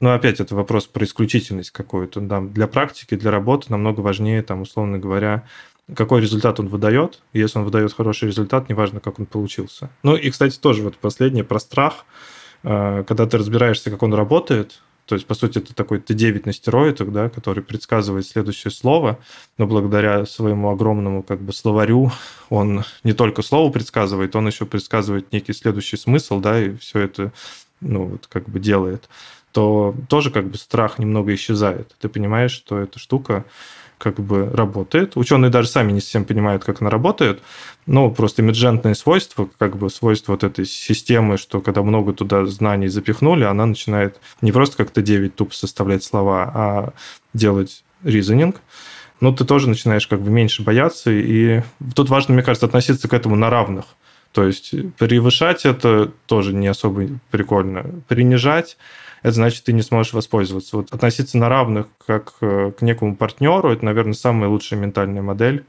[0.00, 2.20] но опять это вопрос про исключительность какую-то.
[2.20, 2.40] Да.
[2.40, 5.44] Для практики, для работы намного важнее, там, условно говоря,
[5.94, 7.20] какой результат он выдает.
[7.32, 9.90] Если он выдает хороший результат, неважно, как он получился.
[10.02, 12.04] Ну и, кстати, тоже вот последнее про страх.
[12.62, 16.52] Э, когда ты разбираешься, как он работает, то есть, по сути, это такой Т9 на
[16.52, 19.20] стероидах, да, который предсказывает следующее слово,
[19.56, 22.10] но благодаря своему огромному как бы словарю
[22.50, 27.32] он не только слово предсказывает, он еще предсказывает некий следующий смысл, да, и все это,
[27.80, 29.08] ну, вот как бы делает,
[29.52, 31.94] то тоже как бы страх немного исчезает.
[32.00, 33.44] Ты понимаешь, что эта штука
[33.98, 35.16] как бы работает.
[35.16, 37.42] Ученые даже сами не совсем понимают, как она работает.
[37.86, 42.88] Ну, просто эмерджентные свойства, как бы свойства вот этой системы, что когда много туда знаний
[42.88, 46.92] запихнули, она начинает не просто как-то 9 тупо составлять слова, а
[47.32, 48.54] делать reasoning.
[49.20, 51.10] Но ты тоже начинаешь как бы меньше бояться.
[51.10, 51.62] И
[51.94, 53.86] тут важно, мне кажется, относиться к этому на равных.
[54.32, 57.86] То есть превышать это тоже не особо прикольно.
[58.08, 58.76] Принижать
[59.26, 60.76] это значит, ты не сможешь воспользоваться.
[60.76, 65.64] Вот относиться на равных как э, к некому партнеру, это, наверное, самая лучшая ментальная модель.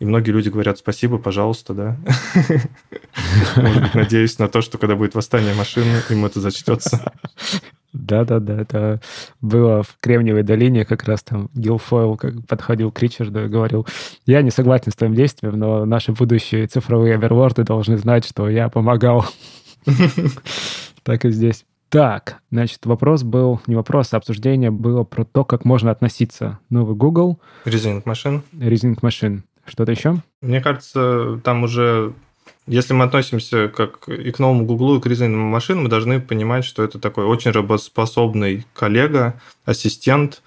[0.00, 1.96] И многие люди говорят спасибо, пожалуйста, да.
[3.56, 7.12] Может быть, надеюсь на то, что когда будет восстание машины, им это зачтется.
[7.92, 9.00] Да-да-да, это
[9.40, 13.86] было в Кремниевой долине, как раз там Гилфойл как подходил к Ричарду и говорил,
[14.26, 18.68] я не согласен с твоим действием, но наши будущие цифровые оверворды должны знать, что я
[18.68, 19.24] помогал.
[21.04, 21.64] Так и здесь.
[21.88, 26.58] Так, значит, вопрос был, не вопрос, а обсуждение было про то, как можно относиться.
[26.68, 27.38] Новый Google.
[27.64, 28.42] Reasoning машин.
[28.52, 29.44] Reasoning машин.
[29.66, 30.16] Что-то еще?
[30.42, 32.12] Мне кажется, там уже,
[32.66, 36.64] если мы относимся как и к новому Гуглу, и к Reasoning машин, мы должны понимать,
[36.64, 40.42] что это такой очень работоспособный коллега, ассистент,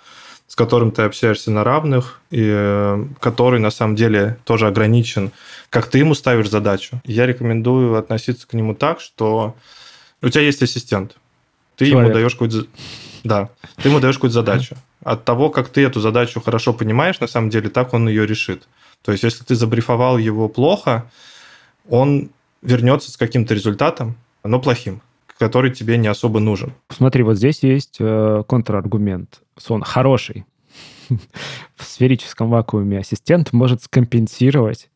[0.48, 5.32] с которым ты общаешься на равных, и э, который на самом деле тоже ограничен,
[5.70, 7.00] как ты ему ставишь задачу.
[7.06, 9.56] Я рекомендую относиться к нему так, что
[10.22, 11.18] у тебя есть ассистент,
[11.80, 12.10] ты Человек.
[12.10, 12.68] ему даешь какую-то...
[13.24, 14.76] Да, ты ему даешь какую-то задачу.
[15.02, 18.68] От того, как ты эту задачу хорошо понимаешь, на самом деле, так он ее решит.
[19.02, 21.10] То есть, если ты забрифовал его плохо,
[21.88, 25.02] он вернется с каким-то результатом, но плохим,
[25.38, 26.74] который тебе не особо нужен.
[26.90, 29.42] Смотри, вот здесь есть э, контраргумент.
[29.70, 30.46] Он хороший.
[31.78, 34.90] В сферическом вакууме ассистент может скомпенсировать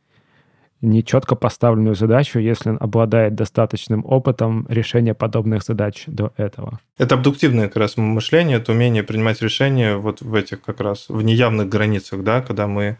[0.84, 6.80] нечетко поставленную задачу, если он обладает достаточным опытом решения подобных задач до этого.
[6.98, 11.22] Это абдуктивное как раз мышление, это умение принимать решения вот в этих как раз, в
[11.22, 12.98] неявных границах, да, когда мы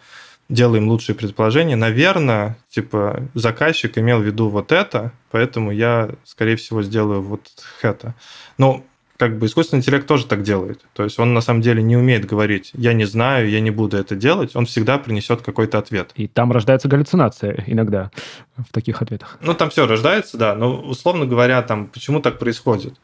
[0.50, 1.76] делаем лучшие предположения.
[1.76, 7.50] Наверное, типа, заказчик имел в виду вот это, поэтому я, скорее всего, сделаю вот
[7.82, 8.16] это.
[8.58, 8.84] Но
[9.18, 10.82] как бы искусственный интеллект тоже так делает.
[10.94, 13.98] То есть он на самом деле не умеет говорить, я не знаю, я не буду
[13.98, 16.12] это делать, он всегда принесет какой-то ответ.
[16.16, 18.12] И там рождается галлюцинация иногда
[18.58, 19.38] в таких ответах.
[19.42, 22.96] Ну, там все рождается, да, но условно говоря, там, почему так происходит?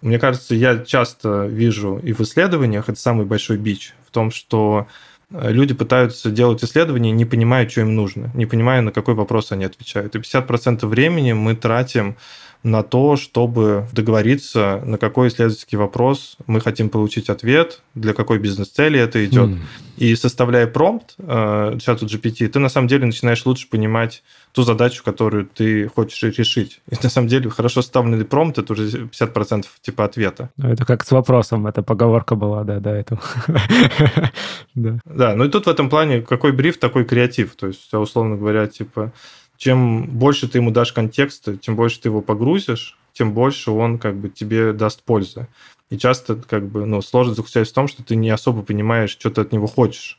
[0.00, 4.88] Мне кажется, я часто вижу и в исследованиях, это самый большой бич, в том, что
[5.30, 9.52] э, люди пытаются делать исследования, не понимая, что им нужно, не понимая, на какой вопрос
[9.52, 10.16] они отвечают.
[10.16, 12.16] И 50% времени мы тратим
[12.62, 19.00] на то, чтобы договориться, на какой исследовательский вопрос мы хотим получить ответ, для какой бизнес-цели
[19.00, 19.50] это идет.
[19.50, 19.58] Mm.
[19.96, 24.22] И составляя промпт э, чату GPT, ты на самом деле начинаешь лучше понимать
[24.52, 26.80] ту задачу, которую ты хочешь решить.
[26.90, 30.50] И на самом деле хорошо составленный промпт– это уже 50% типа ответа.
[30.56, 33.20] Ну, это как с вопросом, это поговорка была, да, до этого.
[34.74, 34.98] да.
[35.04, 37.56] да, ну и тут в этом плане какой бриф, такой креатив.
[37.56, 39.12] То есть, условно говоря, типа
[39.62, 44.16] чем больше ты ему дашь контекста, тем больше ты его погрузишь, тем больше он как
[44.16, 45.46] бы тебе даст пользы.
[45.88, 49.30] И часто как бы, ну, сложность заключается в том, что ты не особо понимаешь, что
[49.30, 50.18] ты от него хочешь.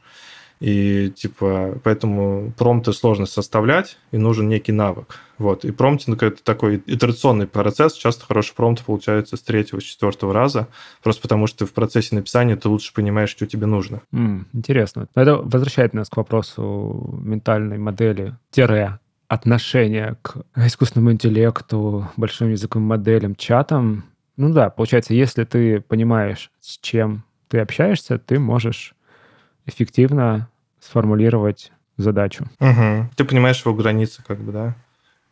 [0.62, 5.20] И типа, поэтому промпты сложно составлять, и нужен некий навык.
[5.38, 5.66] Вот.
[5.66, 7.96] И промптинг– это такой итерационный процесс.
[7.96, 10.70] Часто хороший промпт получается с третьего, с четвертого раза,
[11.02, 14.04] просто потому что в процессе написания ты лучше понимаешь, что тебе нужно.
[14.14, 15.10] Mm, интересно.
[15.16, 19.00] Это возвращает нас к вопросу ментальной модели, тире
[19.34, 24.06] отношение к искусственному интеллекту, большим языковым моделям, чатам.
[24.38, 28.96] Ну да, получается, если ты понимаешь, с чем ты общаешься, ты можешь
[29.66, 32.46] эффективно сформулировать задачу.
[32.60, 33.10] Угу.
[33.16, 34.76] Ты понимаешь его границы, как бы, да?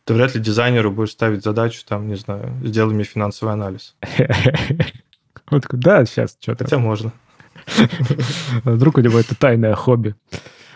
[0.04, 3.94] ты вряд ли дизайнеру будешь ставить задачу, там, не знаю, сделай мне финансовый анализ.
[5.50, 6.64] Вот да, сейчас что-то.
[6.64, 7.12] Хотя можно.
[8.64, 10.14] Вдруг у него это тайное хобби.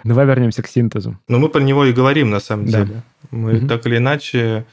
[0.04, 1.18] Давай вернемся к синтезу.
[1.28, 3.02] Ну, мы про него и говорим, на самом деле.
[3.30, 3.68] Мы угу.
[3.68, 4.66] так или иначе...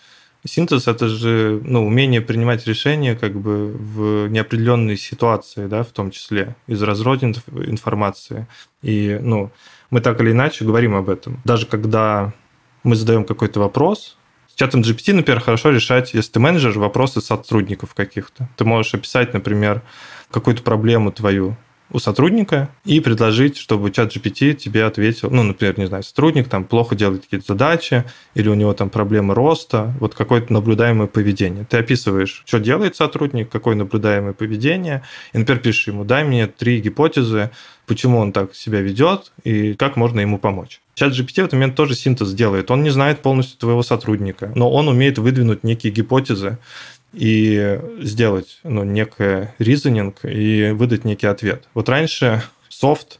[0.45, 6.11] Синтез– это же ну, умение принимать решения как бы в неопределенной ситуации, да, в том
[6.11, 8.45] числе, из разрозненной информации.
[8.81, 9.51] И ну,
[9.89, 11.39] мы так или иначе говорим об этом.
[11.45, 12.33] Даже когда
[12.83, 14.17] мы задаем какой-то вопрос,
[14.53, 18.49] с чатом GPT, например, хорошо решать, если ты менеджер, вопросы сотрудников каких-то.
[18.55, 19.81] Ты можешь описать, например,
[20.29, 21.55] какую-то проблему твою,
[21.93, 26.65] у сотрудника и предложить, чтобы чат GPT тебе ответил, ну, например, не знаю, сотрудник там
[26.65, 28.03] плохо делает какие-то задачи,
[28.33, 31.65] или у него там проблемы роста, вот какое-то наблюдаемое поведение.
[31.65, 35.03] Ты описываешь, что делает сотрудник, какое наблюдаемое поведение,
[35.33, 37.51] и, например, пишешь ему, дай мне три гипотезы,
[37.85, 40.79] почему он так себя ведет и как можно ему помочь.
[40.95, 42.69] Чат GPT в этот момент тоже синтез делает.
[42.69, 46.59] Он не знает полностью твоего сотрудника, но он умеет выдвинуть некие гипотезы,
[47.13, 51.67] и сделать ну, некое reasoning и выдать некий ответ.
[51.73, 53.19] Вот раньше софт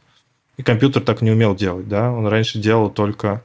[0.56, 3.42] и компьютер так не умел делать, да, он раньше делал только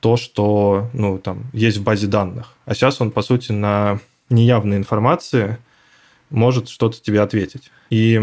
[0.00, 2.54] то, что, ну, там, есть в базе данных.
[2.66, 5.58] А сейчас он, по сути, на неявной информации
[6.28, 7.70] может что-то тебе ответить.
[7.88, 8.20] И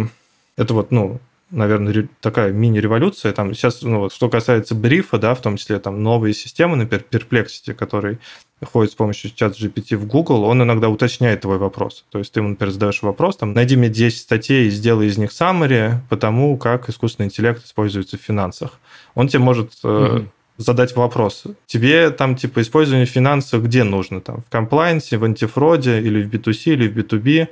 [0.58, 1.19] это вот, ну,
[1.50, 3.34] наверное, такая мини-революция.
[3.34, 7.06] Там сейчас, ну, вот, что касается брифа, да, в том числе там новые системы, например,
[7.10, 8.19] Perplexity, который
[8.65, 12.06] ходит с помощью чат GPT в Google, он иногда уточняет твой вопрос.
[12.12, 15.17] То есть ты ему, например, задаешь вопрос, там, найди мне 10 статей и сделай из
[15.17, 18.80] них summary по тому, как искусственный интеллект используется в финансах.
[19.15, 20.28] Он тебе может mm-hmm.
[20.58, 21.43] задать вопрос.
[21.65, 24.21] Тебе там, типа, использование финансов где нужно?
[24.21, 27.47] Там, в комплайнсе, в антифроде, или в B2C, или в B2B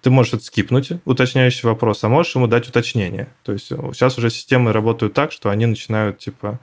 [0.00, 3.28] ты можешь отскипнуть уточняющий вопрос, а можешь ему дать уточнение.
[3.42, 6.60] То есть сейчас уже системы работают так, что они начинают типа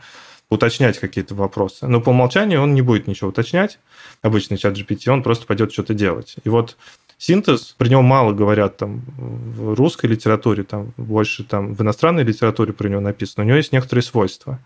[0.49, 1.87] уточнять какие-то вопросы.
[1.87, 3.79] Но по умолчанию он не будет ничего уточнять,
[4.21, 6.35] обычный чат GPT, он просто пойдет что-то делать.
[6.43, 6.77] И вот
[7.17, 12.73] синтез, про него мало говорят там в русской литературе, там больше там в иностранной литературе
[12.73, 13.43] про него написано.
[13.43, 14.59] У него есть некоторые свойства.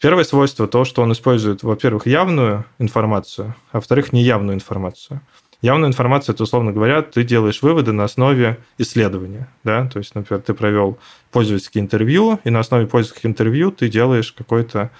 [0.00, 5.20] Первое свойство то, что он использует, во-первых, явную информацию, а во-вторых, неявную информацию.
[5.64, 9.48] Явную информацию, это, условно говоря, ты делаешь выводы на основе исследования.
[9.64, 9.86] Да?
[9.86, 10.98] То есть, например, ты провел
[11.32, 14.90] пользовательские интервью, и на основе пользовательских интервью ты делаешь какой-то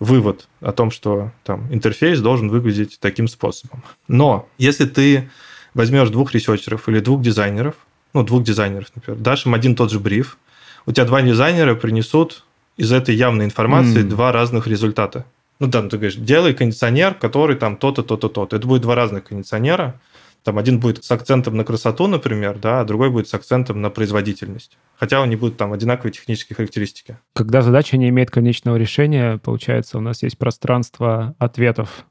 [0.00, 3.82] вывод о том, что там интерфейс должен выглядеть таким способом.
[4.06, 5.30] Но если ты
[5.72, 7.74] возьмешь двух researcher ов или двух дизайнеров,
[8.12, 10.36] ну, двух дизайнеров, например, дашь им один тот же бриф,
[10.84, 12.44] у тебя два дизайнера принесут
[12.76, 14.08] из этой явной информации мм.
[14.08, 15.24] два разных результата
[15.60, 18.56] ну, там, ты говоришь, делай кондиционер, который там то-то, то-то, то-то.
[18.56, 20.00] Это будет два разных кондиционера.
[20.42, 23.88] Там один будет с акцентом на красоту, например, да, а другой будет с акцентом на
[23.88, 24.76] производительность.
[24.96, 27.16] Хотя они будут там одинаковые технические характеристики.
[27.32, 32.04] Когда задача не имеет конечного решения, получается, у нас есть пространство ответов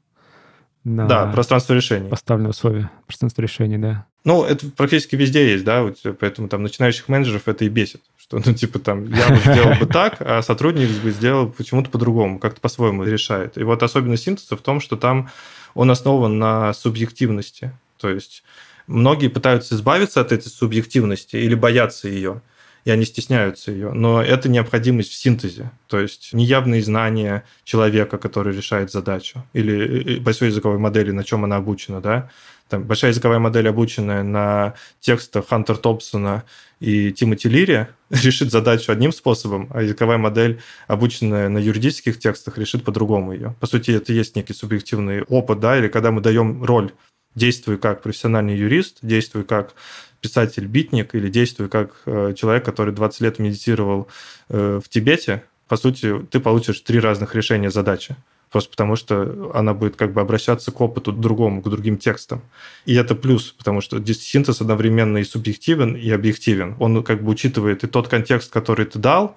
[0.84, 2.10] на да, пространство решений.
[2.10, 2.90] Поставленные условия.
[3.06, 4.08] Пространство решений, да.
[4.26, 8.02] Ну, это практически везде есть, да, вот, поэтому там начинающих менеджеров это и бесит,
[8.34, 12.40] что, ну, типа там, я бы сделал бы так, а сотрудник бы сделал почему-то по-другому,
[12.40, 13.58] как-то по-своему решает.
[13.58, 15.30] И вот особенность синтеза в том, что там
[15.74, 18.44] он основан на субъективности, то есть
[18.88, 22.42] многие пытаются избавиться от этой субъективности или боятся ее,
[22.86, 23.92] и они стесняются ее.
[23.92, 25.72] Но это необходимость в синтезе.
[25.88, 31.58] То есть неявные знания человека, который решает задачу, или большой языковой модели, на чем она
[31.58, 32.30] обучена, да,
[32.70, 36.44] там, большая языковая модель, обученная на текстах Хантер Топсона
[36.84, 42.84] и Тимоти Лири, решит задачу одним способом, а языковая модель, обученная на юридических текстах, решит
[42.84, 43.56] по-другому ее.
[43.62, 46.92] По сути, это есть некий субъективный опыт, да, или когда мы даем роль
[47.36, 49.76] действуй как профессиональный юрист, действуй как
[50.20, 54.10] писатель-битник или действуй как э, человек, который 20 лет медитировал
[54.50, 58.18] э, в Тибете, по сути, ты получишь три разных решения задачи
[58.54, 62.42] просто потому что она будет как бы обращаться к опыту другому, к другим текстам.
[62.86, 66.76] И это плюс, потому что синтез одновременно и субъективен, и объективен.
[66.80, 69.36] Он как бы учитывает и тот контекст, который ты дал,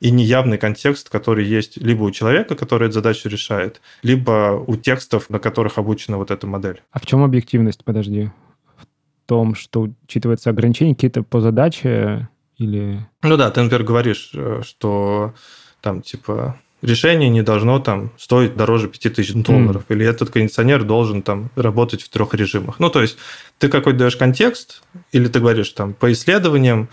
[0.00, 5.28] и неявный контекст, который есть либо у человека, который эту задачу решает, либо у текстов,
[5.28, 6.82] на которых обучена вот эта модель.
[6.90, 8.30] А в чем объективность, подожди?
[8.78, 13.06] В том, что учитываются ограничения какие-то по задаче или...
[13.22, 15.34] Ну да, ты, например, говоришь, э, что
[15.82, 19.94] там типа решение не должно там стоить дороже 5000 долларов, mm.
[19.94, 22.78] или этот кондиционер должен там работать в трех режимах.
[22.78, 23.16] Ну, то есть
[23.58, 26.88] ты какой-то даешь контекст, или ты говоришь там по исследованиям,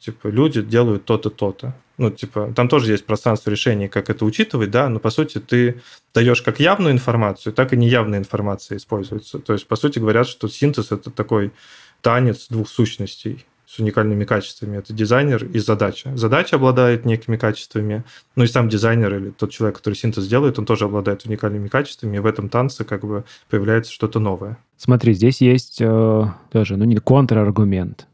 [0.00, 1.74] типа люди делают то-то, то-то.
[1.98, 5.82] Ну, типа, там тоже есть пространство решений, как это учитывать, да, но по сути ты
[6.14, 9.38] даешь как явную информацию, так и неявная информация используется.
[9.38, 11.52] То есть, по сути, говорят, что синтез это такой
[12.00, 14.76] танец двух сущностей с уникальными качествами.
[14.76, 16.14] Это дизайнер и задача.
[16.14, 18.04] Задача обладает некими качествами,
[18.36, 22.18] ну и сам дизайнер или тот человек, который синтез делает, он тоже обладает уникальными качествами,
[22.18, 24.58] и в этом танце как бы появляется что-то новое.
[24.76, 28.06] Смотри, здесь есть э, тоже, ну не контраргумент.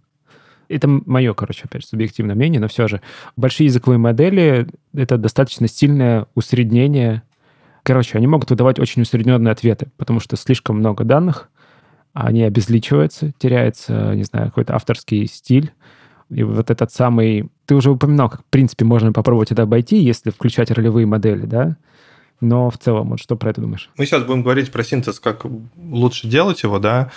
[0.68, 3.00] Это мое, короче, опять же, субъективное мнение, но все же.
[3.36, 7.22] Большие языковые модели— это достаточно сильное усреднение.
[7.82, 11.48] Короче, они могут выдавать очень усредненные ответы, потому что слишком много данных,
[12.12, 15.72] они обезличиваются, теряется, не знаю, какой-то авторский стиль.
[16.30, 17.48] И вот этот самый...
[17.66, 21.76] Ты уже упоминал, как, в принципе, можно попробовать это обойти, если включать ролевые модели, да?
[22.40, 23.90] Но в целом, вот что про это думаешь?
[23.96, 25.44] Мы сейчас будем говорить про синтез, как
[25.76, 27.10] лучше делать его, да,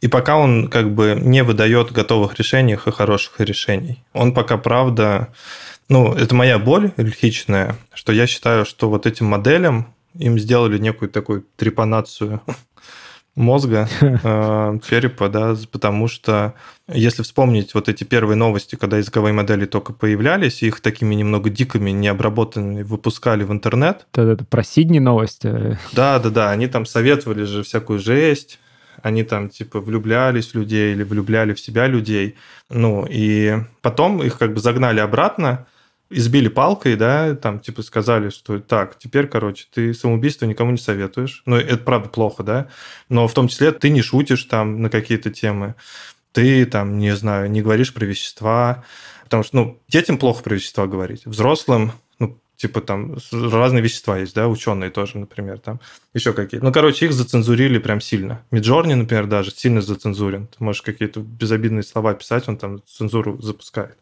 [0.00, 4.02] и пока он как бы не выдает готовых решений и хороших решений.
[4.12, 5.28] Он пока, правда,
[5.88, 11.10] ну, это моя боль личная, что я считаю, что вот этим моделям им сделали некую
[11.10, 12.40] такую трепанацию
[13.34, 16.54] мозга, э, черепа, да, потому что
[16.88, 21.90] если вспомнить вот эти первые новости, когда языковые модели только появлялись, их такими немного дикими,
[21.90, 24.06] необработанными выпускали в интернет.
[24.12, 25.78] Это, это про Сидни новости?
[25.92, 28.58] Да, да, да, они там советовали же всякую жесть,
[29.02, 32.36] они там типа влюблялись в людей или влюбляли в себя людей.
[32.70, 35.66] Ну, и потом их как бы загнали обратно,
[36.14, 41.42] избили палкой, да, там, типа, сказали, что так, теперь, короче, ты самоубийство никому не советуешь.
[41.46, 42.68] Ну, это правда плохо, да,
[43.08, 45.74] но в том числе ты не шутишь там на какие-то темы,
[46.32, 48.84] ты там, не знаю, не говоришь про вещества,
[49.24, 54.34] потому что, ну, детям плохо про вещества говорить, взрослым, ну, типа там разные вещества есть,
[54.34, 55.80] да, ученые тоже, например, там
[56.12, 56.64] еще какие-то.
[56.64, 58.42] Ну, короче, их зацензурили прям сильно.
[58.50, 60.46] Миджорни, например, даже сильно зацензурен.
[60.46, 63.96] Ты можешь какие-то безобидные слова писать, он там цензуру запускает.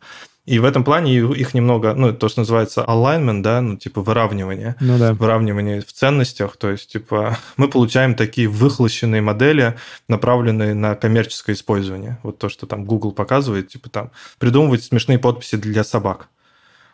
[0.44, 4.74] И в этом плане их немного, ну, то, что называется alignment, да, ну, типа выравнивание.
[4.80, 5.14] Ну да.
[5.14, 6.56] Выравнивание в ценностях.
[6.56, 9.76] То есть, типа, мы получаем такие выхлощенные модели,
[10.08, 12.18] направленные на коммерческое использование.
[12.24, 16.28] Вот то, что там Google показывает, типа там придумывать смешные подписи для собак.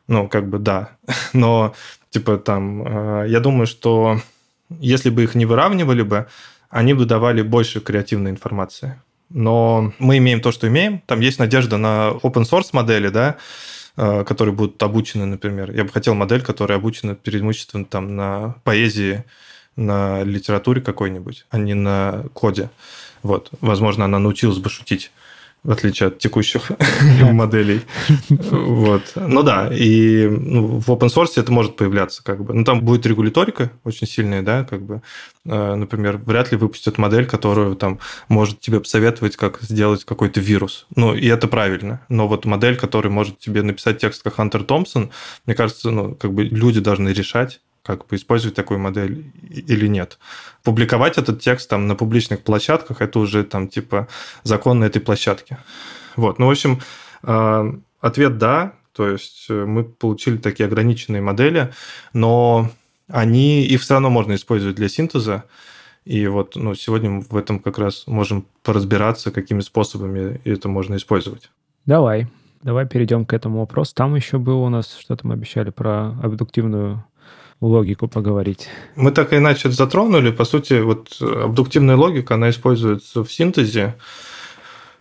[0.08, 0.90] Ну, как бы да.
[1.32, 1.74] Но,
[2.10, 4.20] типа, там, э, я думаю, что
[4.78, 6.26] если бы их не выравнивали бы,
[6.68, 11.00] они бы давали больше креативной информации но мы имеем то, что имеем.
[11.06, 13.36] Там есть надежда на open source модели, да,
[13.96, 15.70] э, которые будут обучены, например.
[15.72, 19.24] Я бы хотел модель, которая обучена преимущественно там на поэзии,
[19.76, 22.70] на литературе какой-нибудь, а не на коде.
[23.22, 23.50] Вот.
[23.60, 25.10] Возможно, она научилась бы шутить
[25.68, 26.72] в отличие от текущих
[27.20, 27.82] моделей.
[28.30, 29.02] Вот.
[29.16, 32.54] Ну да, и ну, в open source это может появляться как бы.
[32.54, 35.02] Ну там будет регуляторика очень сильная, да, как бы.
[35.44, 37.98] Э, например, вряд ли выпустят модель, которую там
[38.28, 40.86] может тебе посоветовать, как сделать какой-то вирус.
[40.96, 42.00] Ну, и это правильно.
[42.08, 45.10] Но вот модель, которая может тебе написать текст, как Хантер Томпсон,
[45.44, 50.18] мне кажется, ну, как бы люди должны решать, как бы использовать такую модель или нет.
[50.62, 54.08] Публиковать этот текст там на публичных площадках, это уже там типа
[54.42, 55.56] закон на этой площадке.
[56.14, 56.80] Вот, ну, в общем,
[57.22, 61.72] э, ответ да, то есть э, мы получили такие ограниченные модели,
[62.12, 62.70] но
[63.08, 65.44] они, их все равно можно использовать для синтеза,
[66.04, 70.96] и вот ну, сегодня мы в этом как раз можем поразбираться, какими способами это можно
[70.96, 71.50] использовать.
[71.86, 72.26] Давай,
[72.62, 73.94] давай перейдем к этому вопросу.
[73.94, 77.02] Там еще было у нас, что-то мы обещали про абдуктивную
[77.60, 78.68] логику поговорить.
[78.96, 80.30] Мы так иначе затронули.
[80.30, 83.96] По сути, вот абдуктивная логика, она используется в синтезе.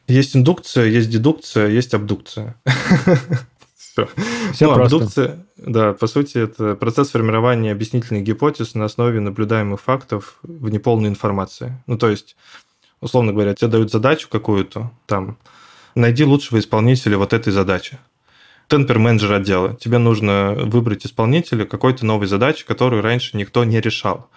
[0.08, 2.55] Есть индукция, есть дедукция, есть абдукция.
[3.78, 4.08] Все.
[4.53, 4.95] Все ну, просто.
[4.95, 11.10] Абдукция, да, по сути, это процесс формирования объяснительных гипотез на основе наблюдаемых фактов в неполной
[11.10, 11.82] информации.
[11.88, 12.36] Ну, то есть,
[13.01, 15.38] условно говоря, тебе дают задачу какую-то, там,
[15.95, 17.97] найди лучшего исполнителя вот этой задачи
[18.68, 23.80] ты, например, менеджер отдела, тебе нужно выбрать исполнителя какой-то новой задачи, которую раньше никто не
[23.80, 24.30] решал.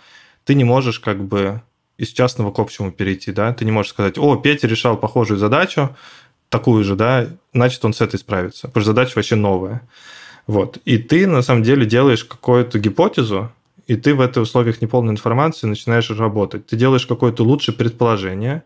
[0.44, 1.62] Ты не можешь как бы
[1.98, 5.96] из частного к общему перейти, да, ты не можешь сказать, о, Петя решал похожую задачу,
[6.48, 9.88] такую же, да, значит, он с этой справится, потому что задача вообще новая.
[10.46, 10.78] Вот.
[10.84, 13.52] И ты, на самом деле, делаешь какую-то гипотезу,
[13.86, 16.66] и ты в этой условиях неполной информации начинаешь работать.
[16.66, 18.62] Ты делаешь какое-то лучшее предположение.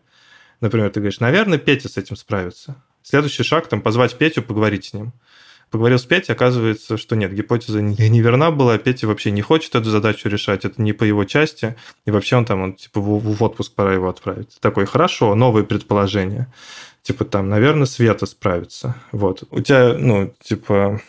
[0.61, 2.75] Например, ты говоришь, наверное, Петя с этим справится.
[3.03, 5.13] Следующий шаг, там, позвать Петю, поговорить с ним.
[5.71, 9.89] Поговорил с Петей, оказывается, что нет, гипотеза не верна была, Петя вообще не хочет эту
[9.89, 13.73] задачу решать, это не по его части, и вообще он там, он, типа, в отпуск
[13.73, 14.57] пора его отправить.
[14.61, 16.47] Такой, хорошо, новые предположения.
[17.01, 18.95] Типа там, наверное, Света справится.
[19.11, 19.43] Вот.
[19.51, 21.01] У тебя, ну, типа,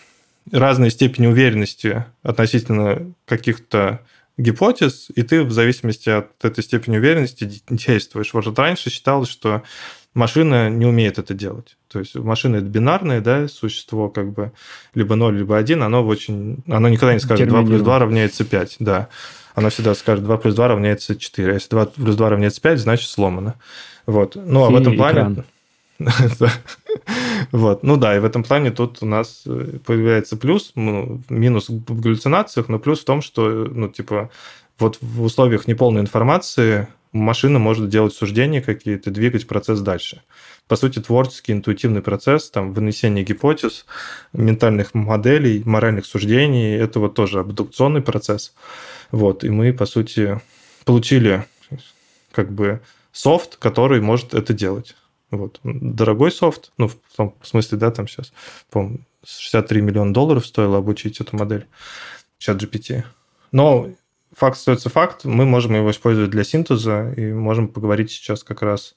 [0.51, 4.01] разные степени уверенности относительно каких-то
[4.39, 8.35] гипотез, и ты в зависимости от этой степени уверенности действуешь.
[8.35, 9.63] Вот раньше считалось, что
[10.17, 11.77] машина не умеет это делать.
[11.89, 14.53] То есть машина это бинарное да, существо, как бы
[14.95, 18.77] либо 0, либо 1, оно очень, оно никогда не скажет 2 плюс 2 равняется 5,
[18.81, 19.09] да.
[19.55, 21.51] Оно всегда скажет 2 плюс 2 равняется 4.
[21.51, 23.55] А если 2 плюс 2 равняется 5, значит сломано.
[24.07, 24.37] Вот.
[24.37, 25.45] Ну, а в этом плане...
[27.53, 27.83] Вот.
[27.83, 29.45] Ну да, и в этом плане тут у нас
[29.87, 34.31] появляется плюс, ну, минус в галлюцинациях, но плюс в том, что, ну, типа,
[34.79, 40.23] вот в условиях неполной информации машина может делать суждения какие-то, двигать процесс дальше.
[40.69, 43.87] По сути, творческий, интуитивный процесс, там, вынесение гипотез,
[44.33, 48.55] ментальных моделей, моральных суждений, это вот тоже абдукционный процесс.
[49.11, 50.41] Вот, и мы, по сути,
[50.85, 51.45] получили
[52.33, 52.81] как бы
[53.13, 54.97] софт, который может это делать.
[55.31, 55.59] Вот.
[55.65, 58.33] Дорогой софт, ну, в том смысле, да, там сейчас,
[58.71, 58.91] по
[59.25, 61.67] 63 миллиона долларов стоило обучить эту модель,
[62.39, 63.05] чат GPT.
[63.53, 63.91] Но
[64.37, 68.95] факт остается факт, мы можем его использовать для синтеза и можем поговорить сейчас как раз,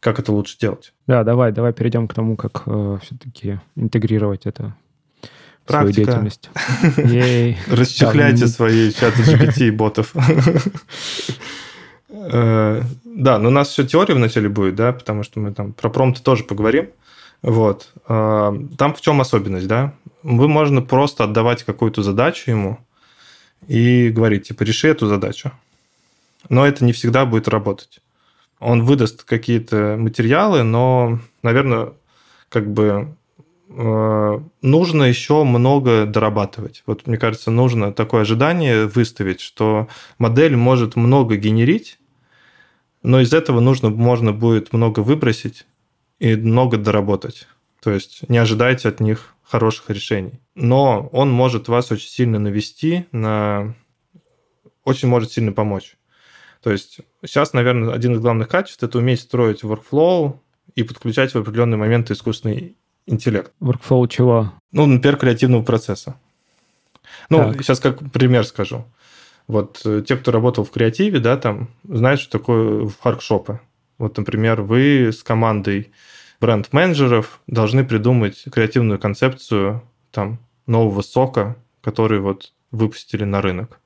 [0.00, 0.92] как это лучше делать.
[1.06, 4.74] Да, давай, давай перейдем к тому, как э, все-таки интегрировать это
[5.64, 6.10] Практика.
[6.10, 6.50] свою деятельность.
[7.70, 10.12] Расчехляйте свои чаты GPT и ботов.
[12.08, 15.88] Э, да, но у нас еще теория вначале будет, да, потому что мы там про
[15.88, 16.90] промпты тоже поговорим.
[17.42, 17.92] Вот.
[18.08, 19.94] Э, там в чем особенность, да?
[20.24, 22.78] Вы можно просто отдавать какую-то задачу ему
[23.66, 25.52] и говорить, типа, реши эту задачу.
[26.48, 28.00] Но это не всегда будет работать.
[28.58, 31.92] Он выдаст какие-то материалы, но, наверное,
[32.48, 33.14] как бы
[33.68, 36.82] э, нужно еще много дорабатывать.
[36.86, 39.88] Вот мне кажется, нужно такое ожидание выставить, что
[40.18, 41.98] модель может много генерить,
[43.02, 45.66] но из этого нужно, можно будет много выбросить
[46.18, 47.48] и много доработать.
[47.80, 50.40] То есть не ожидайте от них хороших решений.
[50.54, 53.74] Но он может вас очень сильно навести, на...
[54.84, 55.96] очень может сильно помочь.
[56.62, 60.38] То есть сейчас, наверное, один из главных качеств– это уметь строить workflow
[60.74, 62.76] и подключать в определенные моменты искусственный
[63.06, 63.52] интеллект.
[63.60, 64.52] Workflow чего?
[64.72, 66.16] Ну, например, креативного процесса.
[67.28, 67.62] Ну, так.
[67.62, 68.84] сейчас как пример скажу.
[69.46, 73.60] Вот э, те, кто работал в креативе, да, там, знают, что такое хардшопы.
[73.98, 75.92] Вот, например, вы с командой
[76.40, 83.80] бренд-менеджеров должны придумать креативную концепцию там нового сока, который вот выпустили на рынок.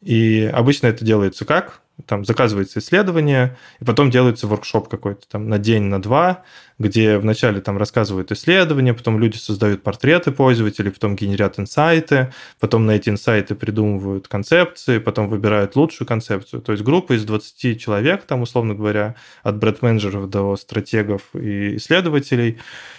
[0.00, 1.80] И обычно это делается как?
[2.06, 6.42] Там заказывается исследование, и потом делается воркшоп какой-то там на день, на два,
[6.78, 12.92] где вначале там рассказывают исследования, потом люди создают портреты пользователей, потом генерят инсайты, потом на
[12.92, 16.62] эти инсайты придумывают концепции, потом выбирают лучшую концепцию.
[16.62, 22.58] То есть группа из 20 человек, там, условно говоря, от бренд-менеджеров до стратегов и исследователей,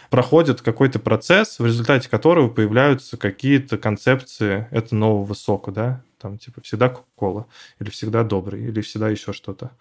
[0.09, 6.61] проходит какой-то процесс, в результате которого появляются какие-то концепции этого нового сока, да, там типа
[6.61, 7.47] всегда Кока-Кола,
[7.79, 9.71] или всегда добрый, или всегда еще что-то.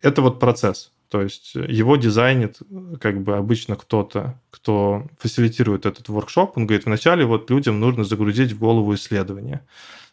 [0.00, 0.92] Это вот процесс.
[1.08, 2.58] То есть его дизайнит
[3.00, 6.58] как бы обычно кто-то, кто фасилитирует этот воркшоп.
[6.58, 9.60] Он говорит, вначале вот людям нужно загрузить в голову исследование.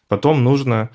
[0.06, 0.90] Потом нужно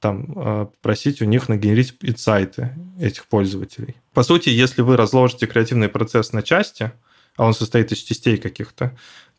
[0.00, 3.96] там э, просить у них нагенерить инсайты этих пользователей.
[4.12, 6.92] По сути, если вы разложите креативный процесс на части,
[7.36, 8.96] а он состоит из частей каких-то,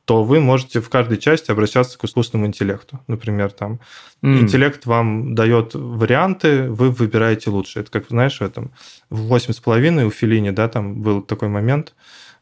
[0.08, 3.01] то вы можете в каждой части обращаться к искусственному интеллекту.
[3.08, 3.82] Например, там
[4.24, 4.39] mm.
[4.39, 7.82] интеллект вам дает варианты, вы выбираете лучше.
[7.82, 8.72] Это как, знаешь, в этом
[9.10, 11.93] в «Восемь с половиной» у Филини, да, там был такой момент,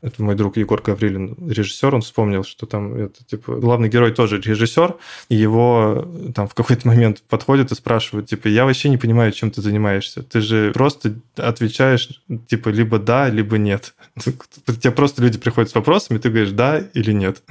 [0.05, 4.39] это мой друг Егор Гаврилин, режиссер, он вспомнил, что там это, типа, главный герой тоже
[4.39, 4.95] режиссер,
[5.29, 9.49] и его там в какой-то момент подходит и спрашивает, типа, я вообще не понимаю, чем
[9.49, 10.21] ты занимаешься.
[10.21, 13.95] Ты же просто отвечаешь, типа, либо да, либо нет.
[14.15, 17.41] Тебе просто люди приходят с вопросами, ты говоришь да или нет.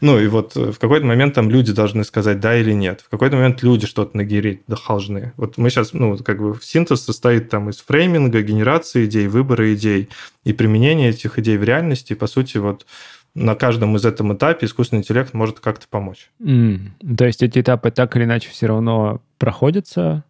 [0.00, 3.00] Ну и вот в какой-то момент там люди должны сказать да или нет.
[3.00, 5.32] В какой-то момент люди что-то нагерить должны.
[5.36, 10.08] Вот мы сейчас, ну, как бы синтез состоит там из фрейминга, генерации идей, выбора идей
[10.44, 12.14] и применения этих идей в реальности.
[12.14, 12.86] По сути, вот
[13.34, 16.30] на каждом из этом этапе искусственный интеллект может как-то помочь.
[16.40, 17.16] Mm.
[17.16, 20.24] То есть эти этапы так или иначе все равно проходятся,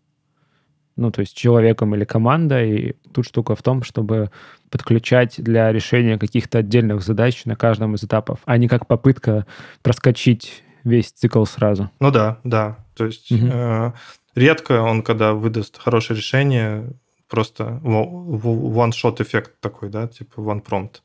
[0.97, 2.79] ну, то есть человеком или командой.
[2.79, 4.31] И тут штука в том, чтобы
[4.71, 9.47] подключать для решения каких-то отдельных задач на каждом из этапов, а не как попытка
[9.83, 11.91] проскочить весь цикл сразу.
[12.01, 12.79] Ну да, да.
[12.95, 13.47] То есть угу.
[13.47, 13.93] э,
[14.35, 16.91] редко он, когда выдаст хорошее решение,
[17.29, 21.01] просто one-shot эффект такой, да, типа one prompt.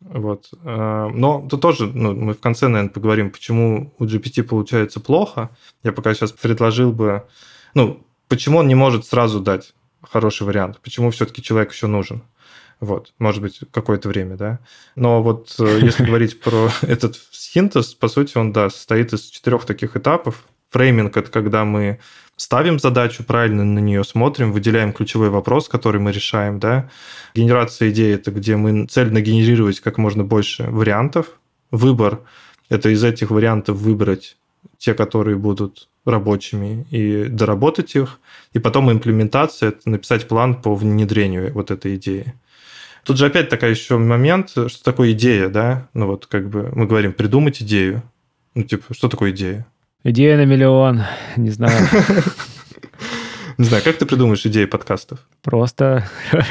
[0.00, 0.50] Вот.
[0.64, 5.50] Э, но тут тоже ну, мы в конце, наверное, поговорим, почему у GPT получается плохо.
[5.82, 7.24] Я пока сейчас предложил бы...
[7.74, 10.80] Ну, почему он не может сразу дать хороший вариант?
[10.82, 12.22] Почему все-таки человек еще нужен?
[12.78, 14.60] Вот, может быть, какое-то время, да.
[14.96, 19.66] Но вот э, если говорить про этот синтез, по сути, он, да, состоит из четырех
[19.66, 20.44] таких этапов.
[20.70, 21.98] Фрейминг– это когда мы
[22.36, 26.88] ставим задачу, правильно на нее смотрим, выделяем ключевой вопрос, который мы решаем, да.
[27.34, 31.26] Генерация идей– это где мы цельно генерировать как можно больше вариантов.
[31.70, 32.20] Выбор–
[32.70, 34.36] это из этих вариантов выбрать
[34.78, 38.20] те, которые будут рабочими, и доработать их.
[38.52, 42.34] И потом имплементация– это написать план по внедрению вот этой идеи.
[43.04, 45.88] Тут же опять такой еще момент, что такое идея, да?
[45.94, 48.02] Ну вот как бы мы говорим, придумать идею.
[48.54, 49.66] Ну типа, что такое идея?
[50.04, 51.02] Идея на миллион,
[51.36, 51.78] не знаю.
[53.58, 55.18] Не знаю, как ты придумаешь идеи подкастов?
[55.42, 56.08] Просто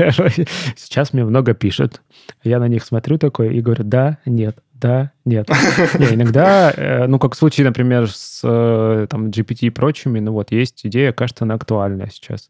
[0.77, 2.03] сейчас мне много пишут.
[2.43, 5.49] Я на них смотрю такой и говорю, да, нет, да, нет.
[5.99, 10.31] Не, иногда, э, ну, как в случае, например, с э, там, GPT и прочими, ну
[10.31, 12.49] вот, есть идея, кажется, она актуальная сейчас.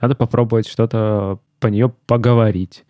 [0.00, 2.84] Надо попробовать что-то по нее поговорить.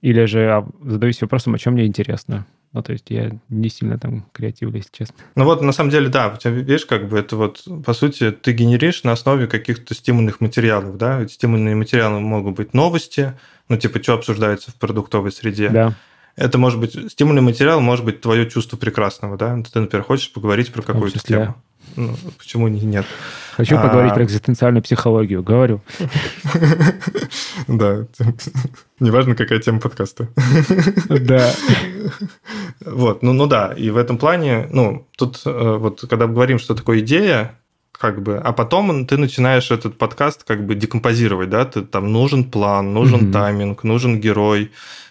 [0.00, 2.46] Или же а, задаюсь вопросом, о чем мне интересно.
[2.72, 5.16] Ну, то есть я не сильно там креативный, если честно.
[5.34, 8.32] Ну вот, на самом деле, да, у тебя, видишь, как бы это вот, по сути,
[8.32, 13.32] ты генеришь на основе каких-то стимульных материалов, да, эти стимульные материалы могут быть новости,
[13.68, 15.70] ну, типа, что обсуждается в продуктовой среде.
[15.70, 15.94] Да.
[16.36, 20.72] Это может быть, стимульный материал может быть твое чувство прекрасного, да, ты, например, хочешь поговорить
[20.72, 21.56] про какую-то тему.
[21.94, 23.06] Ну, почему нет?
[23.52, 23.82] Хочу а...
[23.82, 25.42] поговорить про экзистенциальную психологию.
[25.42, 25.80] Говорю.
[27.68, 28.06] Да.
[29.00, 30.28] Неважно, какая тема подкаста.
[31.08, 31.52] Да.
[32.84, 36.74] Вот, ну, ну да, и в этом плане, ну, тут э, вот, когда говорим, что
[36.74, 37.58] такое идея,
[37.98, 42.44] как бы, а потом ты начинаешь этот подкаст как бы декомпозировать, да, ты там нужен
[42.44, 44.70] план, нужен тайминг, нужен герой,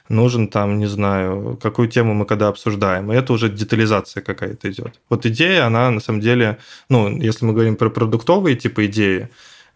[0.10, 3.12] нужен там, не знаю, какую тему мы когда обсуждаем.
[3.12, 5.00] И это уже детализация какая-то идет.
[5.10, 6.58] Вот идея, она на самом деле,
[6.90, 9.30] ну, если мы говорим про продуктовые типа идеи,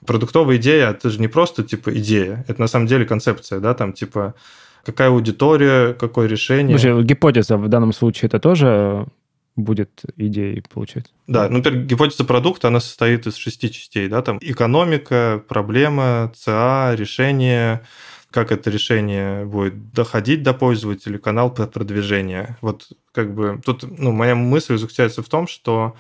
[0.06, 3.94] продуктовая идея, это же не просто типа идея, это на самом деле концепция, да, там
[3.94, 4.36] типа
[4.86, 6.78] какая аудитория, какое решение.
[6.78, 9.08] Слушай, гипотеза в данном случае это тоже
[9.64, 11.12] будет идеей, получается.
[11.28, 16.96] Да, ну, например, гипотеза продукта, она состоит из шести частей, да, там экономика, проблема, ЦА,
[16.96, 17.82] решение,
[18.32, 22.58] как это решение будет доходить до пользователя, канал продвижения.
[22.62, 25.96] Вот как бы тут ну, моя мысль заключается в том, что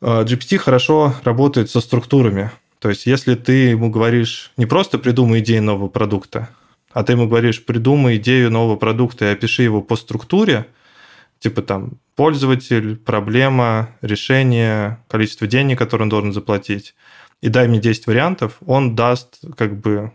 [0.00, 2.50] э, GPT хорошо работает со структурами.
[2.78, 6.48] То есть если ты ему говоришь не просто придумай идею нового продукта,
[6.92, 10.66] а ты ему говоришь придумай идею нового продукта и опиши его по структуре,
[11.38, 16.94] типа там пользователь, проблема, решение, количество денег, которые он должен заплатить,
[17.40, 20.12] и дай мне 10 вариантов, он даст как бы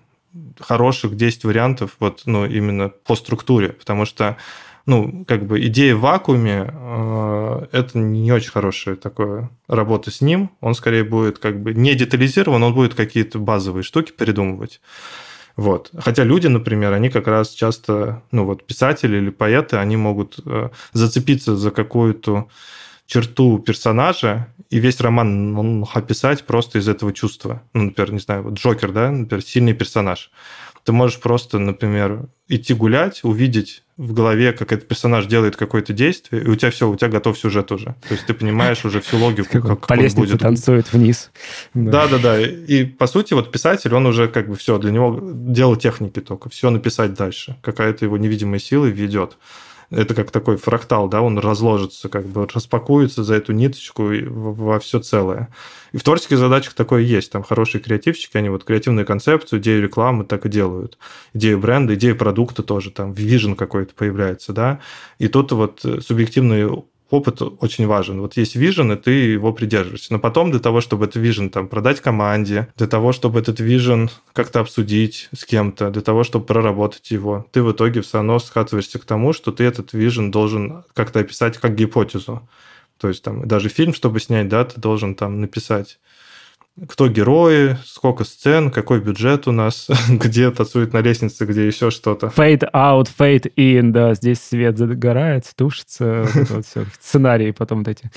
[0.59, 4.38] хороших 10 вариантов вот, ну, именно по структуре, потому что
[4.86, 10.51] ну, как бы идея в вакууме э, это не очень хорошая такая работа с ним.
[10.59, 14.82] Он скорее будет как бы не детализирован, он будет какие-то базовые штуки придумывать.
[15.56, 15.91] Вот.
[15.97, 20.70] Хотя люди, например, они как раз часто, ну вот писатели или поэты, они могут э,
[20.93, 22.47] зацепиться за какую-то
[23.06, 27.62] черту персонажа и весь роман он описать просто из этого чувства.
[27.74, 30.32] Ну, например, не знаю, вот Джокер, да, например, сильный персонаж.
[30.84, 36.44] Ты можешь просто, например, идти гулять, увидеть в голове, как этот персонаж делает какое-то действие,
[36.44, 37.96] и у тебя все, у тебя готов сюжет уже.
[38.08, 40.42] То есть ты понимаешь уже всю логику, как, как По лестнице будет.
[40.42, 41.32] танцует вниз.
[41.74, 42.42] Да-да-да.
[42.42, 46.50] И, по сути, вот писатель, он уже как бы все, для него дело техники только,
[46.50, 47.56] все написать дальше.
[47.62, 49.38] Какая-то его невидимая сила ведет
[49.94, 55.00] это как такой фрактал, да, он разложится, как бы распакуется за эту ниточку во все
[55.00, 55.50] целое.
[55.91, 57.32] И в творческих задачах такое есть.
[57.32, 60.98] Там хорошие креативщики, они вот креативную концепцию, идею рекламы так и делают.
[61.34, 64.80] Идею бренда, идею продукта тоже, там вижен какой-то появляется, да.
[65.20, 66.84] И тут вот субъективный
[67.14, 68.22] опыт очень важен.
[68.22, 70.11] Вот есть вижен, и ты его придерживаешься.
[70.14, 74.09] Но потом для того, чтобы этот вижен там продать команде, для того, чтобы этот вижен
[74.34, 78.97] как-то обсудить с кем-то, для того, чтобы проработать его, ты в итоге все равно скатываешься
[78.97, 82.49] к тому, что ты этот вижен должен как-то описать как гипотезу.
[82.97, 85.99] То есть там даже фильм, чтобы снять, да, ты должен там написать
[86.88, 92.28] кто герои, сколько сцен, какой бюджет у нас, где танцует на лестнице, где еще что-то.
[92.28, 97.88] Fade out, fade in, да, здесь свет загорает, тушится, вот вот все, сценарии потом вот
[97.89, 98.09] эти.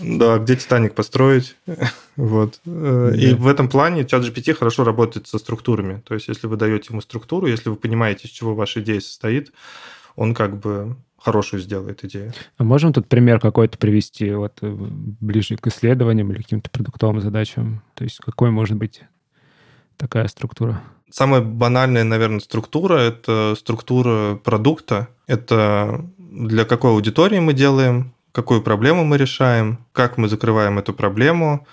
[0.00, 1.56] Да, где Титаник построить,
[2.16, 2.60] вот.
[2.66, 6.56] Э, и в этом плане чат GPT хорошо работает со структурами, то есть если вы
[6.56, 9.52] даете ему структуру, если вы понимаете, из чего ваша идея состоит,
[10.14, 12.32] он как бы хорошую сделает идею.
[12.56, 17.82] А можем тут пример какой-то привести, вот э, ближе к исследованиям или каким-то продуктовым задачам?
[17.94, 19.02] То есть какой может быть
[19.96, 20.82] такая структура?
[21.10, 25.08] Самая банальная, наверное, структура– это структура продукта.
[25.26, 31.66] Это для какой аудитории мы делаем, какую проблему мы решаем, как мы закрываем эту проблему,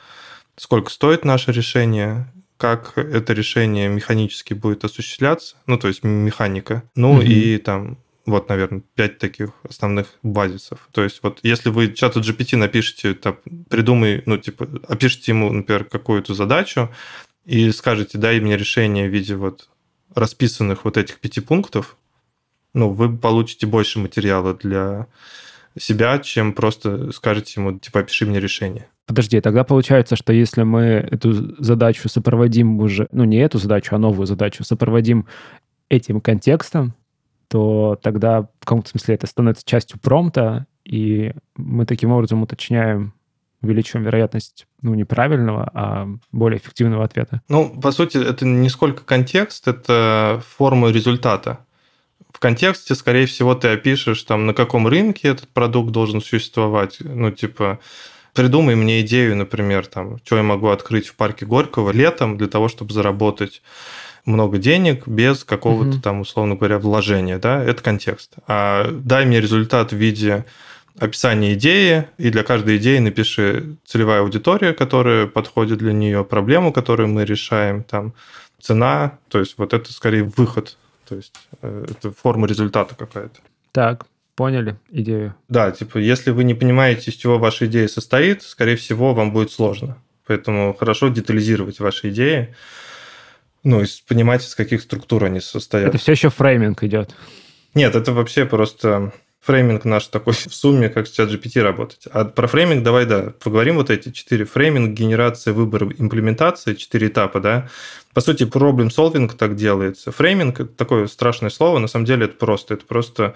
[0.58, 7.14] сколько стоит наше решение, как это решение механически будет осуществляться, ну, то есть механика, ну
[7.14, 7.22] угу.
[7.22, 10.88] и там вот, наверное, пять таких основных базисов.
[10.92, 13.38] То есть вот если вы чату GPT напишите, там,
[13.70, 16.90] придумай, ну, типа, опишите ему, например, какую-то задачу
[17.46, 19.70] и скажете, дай мне решение в виде вот
[20.14, 21.98] расписанных вот этих пяти пунктов,
[22.74, 25.08] ну, вы получите больше материала для
[25.78, 28.88] себя, чем просто скажете ему, типа, опиши мне решение.
[29.06, 33.98] Подожди, тогда получается, что если мы эту задачу сопроводим уже, ну не эту задачу, а
[33.98, 35.26] новую задачу сопроводим
[35.90, 36.94] этим контекстом,
[37.50, 43.14] то тогда в каком-то смысле это становится частью промта, и мы таким образом уточняем,
[43.62, 47.42] увеличиваем вероятность ну, неправильного, а более эффективного ответа.
[47.50, 51.66] Ну, по сути, это не сколько контекст, это форма результата.
[52.32, 56.98] В контексте, скорее всего, ты опишешь, там, на каком рынке этот продукт должен существовать.
[57.00, 57.80] Ну, типа,
[58.34, 62.68] придумай мне идею, например, там, что я могу открыть в парке Горького летом для того,
[62.68, 63.64] чтобы заработать
[64.26, 66.02] много денег без какого-то угу.
[66.02, 68.34] там, условно говоря, вложения, да, это контекст.
[68.48, 70.46] А дай мне результат в виде
[70.98, 77.10] описания идеи, и для каждой идеи напиши целевая аудитория, которая подходит для нее, проблему, которую
[77.10, 78.14] мы решаем, там,
[78.62, 83.40] цена, то есть вот это скорее выход, то есть э, это форма результата какая-то.
[83.72, 84.06] Так,
[84.36, 85.36] поняли идею.
[85.48, 89.52] Да, типа, если вы не понимаете, из чего ваша идея состоит, скорее всего, вам будет
[89.52, 89.98] сложно.
[90.28, 92.54] Поэтому хорошо детализировать ваши идеи,
[93.64, 95.90] ну, и понимать, из каких структур они состоят.
[95.90, 97.16] Это все еще framing идет.
[97.76, 102.08] Нет, это вообще просто framing наш такой в сумме, как с GPT работать.
[102.12, 104.46] А про framing давай, да, поговорим вот эти четыре.
[104.46, 107.70] Framing, генерация, выбор, имплементация, четыре этапа, да.
[108.14, 110.12] По сути, problem solving так делается.
[110.12, 112.74] Framing – такое страшное слово, на самом деле это просто.
[112.76, 113.36] Это просто,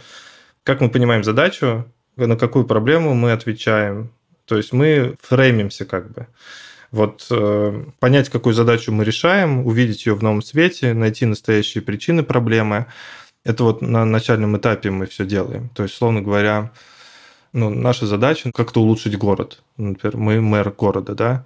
[0.63, 4.11] как мы понимаем задачу, на какую проблему мы отвечаем.
[4.45, 6.27] То есть мы фреймимся как бы.
[6.93, 12.21] Вот э, понять, какую задачу мы решаем, увидеть ее в новом свете, найти настоящие причины
[12.21, 12.85] проблемы.
[13.43, 15.69] Это вот на начальном этапе мы все делаем.
[15.69, 16.71] То есть, словно говоря,
[17.51, 19.63] ну, наша задача как-то улучшить город.
[19.75, 21.45] Например, мы мэр города, да,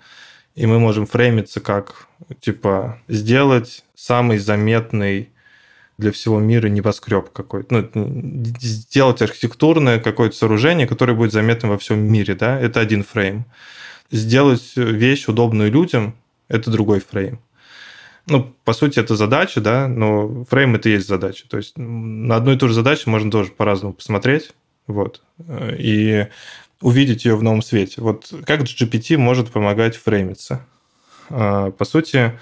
[0.54, 2.08] и мы можем фреймиться как,
[2.42, 5.30] типа, сделать самый заметный
[5.98, 7.88] для всего мира небоскреб какой-то.
[7.94, 13.46] Ну, сделать архитектурное какое-то сооружение, которое будет заметным во всем мире, да, это один фрейм
[14.12, 16.16] сделать вещь удобную людям–
[16.48, 17.40] это другой фрейм.
[18.28, 21.48] Ну, по сути, это задача, да, но фрейм– это и есть задача.
[21.50, 24.52] То есть на одну и ту же задачу можно тоже по-разному посмотреть,
[24.86, 25.22] вот,
[25.78, 26.28] и
[26.82, 28.02] увидеть ее в новом свете.
[28.02, 30.66] Вот как GPT может помогать фреймиться?
[31.30, 32.40] А, по сути,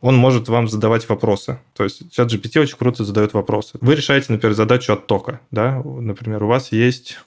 [0.00, 1.58] он может вам задавать вопросы.
[1.74, 3.78] То есть чат GPT очень круто задает вопросы.
[3.80, 5.40] Вы решаете, например, задачу оттока.
[5.50, 5.82] Да?
[5.84, 7.18] Например, у вас есть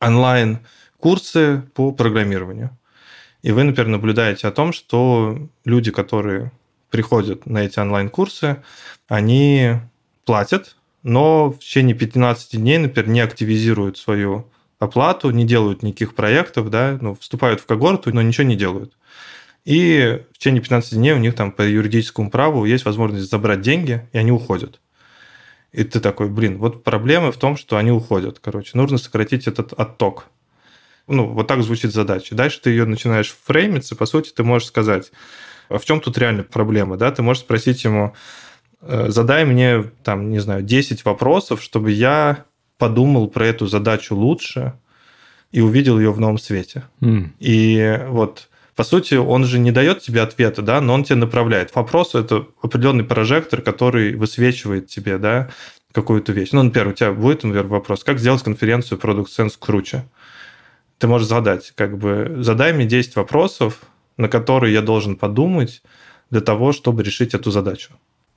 [0.00, 2.76] онлайн-курсы по программированию.
[3.42, 6.52] И вы, например, наблюдаете о том, что люди, которые
[6.90, 8.62] приходят на эти онлайн-курсы,
[9.08, 9.74] они
[10.24, 14.46] платят, но в течение 15 дней, например, не активизируют свою
[14.78, 18.96] оплату, не делают никаких проектов, да, ну, вступают в когорту, но ничего не делают.
[19.64, 24.08] И в течение 15 дней у них там по юридическому праву есть возможность забрать деньги,
[24.12, 24.80] и они уходят.
[25.72, 28.38] И ты такой, блин, вот проблема в том, что они уходят.
[28.40, 30.26] Короче, нужно сократить этот отток.
[31.06, 32.34] Ну, вот так звучит задача.
[32.34, 35.12] Дальше ты ее начинаешь фреймиться, по сути, ты можешь сказать,
[35.68, 37.10] а в чем тут реально проблема, да?
[37.10, 38.14] Ты можешь спросить ему,
[38.80, 42.44] «Э, задай мне, там, не знаю, 10 вопросов, чтобы я
[42.78, 44.74] подумал про эту задачу лучше
[45.52, 46.84] и увидел ее в новом свете.
[47.00, 47.28] Mm.
[47.38, 51.74] И вот по сути, он же не дает тебе ответа, да, но он тебя направляет.
[51.74, 55.50] Вопрос– это определенный прожектор, который высвечивает тебе, да,
[55.92, 56.52] какую-то вещь.
[56.52, 60.04] Ну, например, у тебя будет, например, вопрос, как сделать конференцию Product Sense круче?
[61.02, 63.80] Ты можешь задать, как бы, задай мне 10 вопросов,
[64.16, 65.82] на которые я должен подумать
[66.30, 67.90] для того, чтобы решить эту задачу.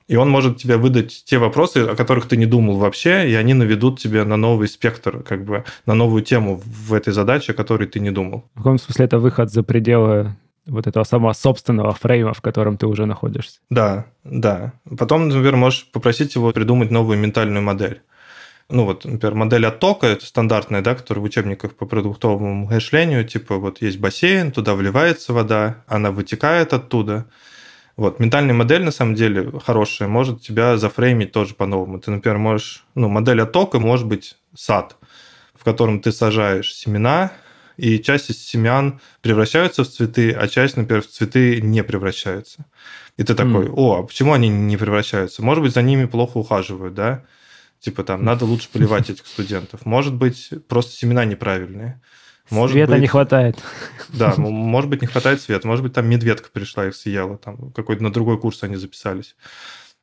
[0.08, 3.54] И он может тебе выдать те вопросы, о которых ты не думал вообще, и они
[3.54, 7.86] наведут тебя на новый спектр, как бы на новую тему в этой задаче, о которой
[7.86, 8.42] ты не думал.
[8.54, 10.34] В каком смысле это выход за пределы
[10.66, 13.60] вот этого самого собственного фрейма, в котором ты уже находишься?
[13.70, 14.72] Да, да.
[14.98, 18.00] Потом, например, можешь попросить его придумать новую ментальную модель
[18.68, 23.56] ну вот, например, модель оттока, это стандартная, да, которая в учебниках по продуктовому мышлению, типа
[23.56, 27.26] вот есть бассейн, туда вливается вода, она вытекает оттуда.
[27.96, 31.98] Вот, ментальная модель, на самом деле, хорошая, может тебя зафреймить тоже по-новому.
[31.98, 34.96] Ты, например, можешь, ну, модель оттока может быть сад,
[35.54, 37.32] в котором ты сажаешь семена,
[37.76, 42.66] и часть из семян превращаются в цветы, а часть, например, в цветы не превращаются.
[43.16, 45.42] И ты такой, о, а почему они не превращаются?
[45.42, 47.24] Может быть, за ними плохо ухаживают, да?
[47.80, 49.84] Типа там, надо лучше поливать этих студентов.
[49.84, 52.00] Может быть, просто семена неправильные.
[52.50, 53.58] Может света быть, не хватает.
[54.08, 55.66] Да, может быть, не хватает света.
[55.66, 57.38] Может быть, там медведка пришла, их съела.
[57.38, 59.36] Там какой-то на другой курс они записались.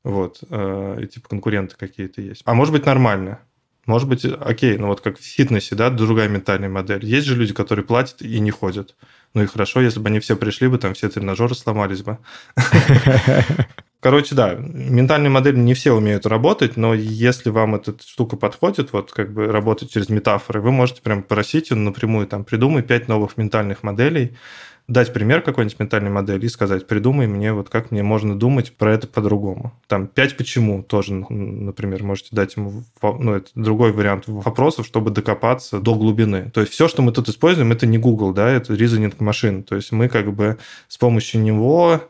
[0.03, 0.43] Вот.
[0.49, 2.41] Э, и типа конкуренты какие-то есть.
[2.45, 3.39] А может быть, нормально.
[3.85, 7.05] Может быть, окей, ну вот как в фитнесе, да, другая ментальная модель.
[7.05, 8.95] Есть же люди, которые платят и не ходят.
[9.33, 12.17] Ну и хорошо, если бы они все пришли бы, там все тренажеры сломались бы.
[14.03, 19.13] Короче, да, ментальные модели не все умеют работать, но если вам эта штука подходит, вот
[19.13, 23.81] как бы работать через метафоры, вы можете прям просить напрямую, там, придумай пять новых ментальных
[23.81, 24.35] моделей,
[24.89, 28.93] дать пример какой-нибудь ментальной модели и сказать, придумай мне, вот как мне можно думать про
[28.93, 29.71] это по-другому.
[29.87, 35.79] Там пять почему тоже, например, можете дать ему, ну, это другой вариант вопросов, чтобы докопаться
[35.79, 36.51] до глубины.
[36.53, 39.63] То есть все, что мы тут используем, это не Google, да, это reasoning машин.
[39.63, 40.57] То есть мы как бы
[40.89, 42.01] с помощью него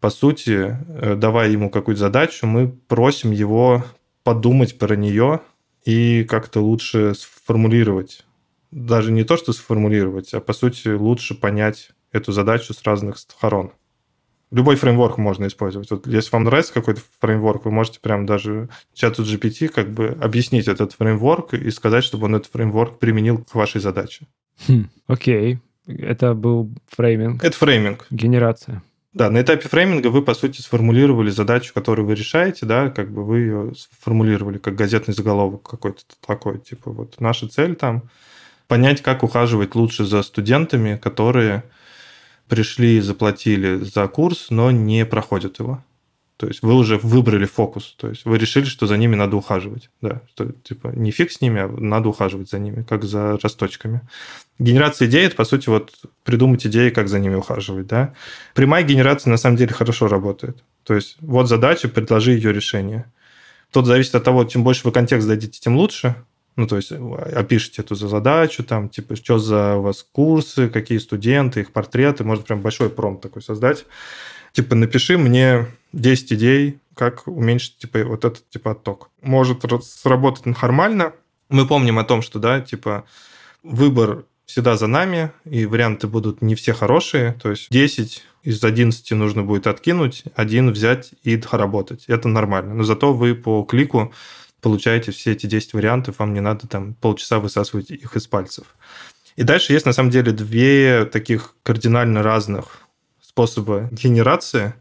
[0.00, 3.84] по сути, э, давая ему какую-то задачу, мы просим его
[4.24, 5.40] подумать про нее
[5.84, 8.24] и как-то лучше сформулировать.
[8.70, 13.72] Даже не то, что сформулировать, а по сути лучше понять эту задачу с разных сторон.
[14.50, 15.90] Любой фреймворк можно использовать.
[15.90, 20.66] Вот если вам нравится какой-то фреймворк, вы можете прям даже чату GPT как бы объяснить
[20.66, 24.26] этот фреймворк и сказать, чтобы он этот фреймворк применил к вашей задаче.
[24.66, 25.60] Хм, окей.
[25.86, 27.44] Это был фрейминг.
[27.44, 28.06] Это фрейминг.
[28.10, 28.82] Генерация.
[29.12, 33.24] Да, на этапе фрейминга вы, по сути, сформулировали задачу, которую вы решаете, да, как бы
[33.24, 38.08] вы ее сформулировали как газетный заголовок какой-то такой, типа вот наша цель там
[38.68, 41.64] понять, как ухаживать лучше за студентами, которые
[42.48, 45.82] пришли и заплатили за курс, но не проходят его.
[46.40, 49.90] То есть вы уже выбрали фокус, то есть вы решили, что за ними надо ухаживать.
[50.00, 54.00] Да, что, типа не фиг с ними, а надо ухаживать за ними, как за росточками.
[54.58, 55.92] Генерация идей– это, по сути, вот
[56.24, 57.88] придумать идеи, как за ними ухаживать.
[57.88, 58.14] Да?
[58.54, 60.64] Прямая генерация на самом деле хорошо работает.
[60.84, 63.04] То есть вот задача, предложи ее решение.
[63.70, 66.14] Тут зависит от того, чем больше вы контекст дадите, тем лучше.
[66.56, 71.60] Ну, то есть опишите эту задачу, там, типа, что за у вас курсы, какие студенты,
[71.60, 72.24] их портреты.
[72.24, 73.84] Можно прям большой промпт такой создать
[74.52, 79.10] типа, напиши мне 10 идей, как уменьшить, типа, вот этот, типа, отток.
[79.22, 81.12] Может сработать нормально.
[81.48, 83.04] Мы помним о том, что, да, типа,
[83.62, 89.10] выбор всегда за нами, и варианты будут не все хорошие, то есть 10 из 11
[89.12, 92.04] нужно будет откинуть, один взять и доработать.
[92.08, 92.74] Это нормально.
[92.74, 94.12] Но зато вы по клику
[94.60, 98.74] получаете все эти 10 вариантов, вам не надо там полчаса высасывать их из пальцев.
[99.36, 102.80] И дальше есть на самом деле две таких кардинально разных
[103.22, 104.74] способа генерации.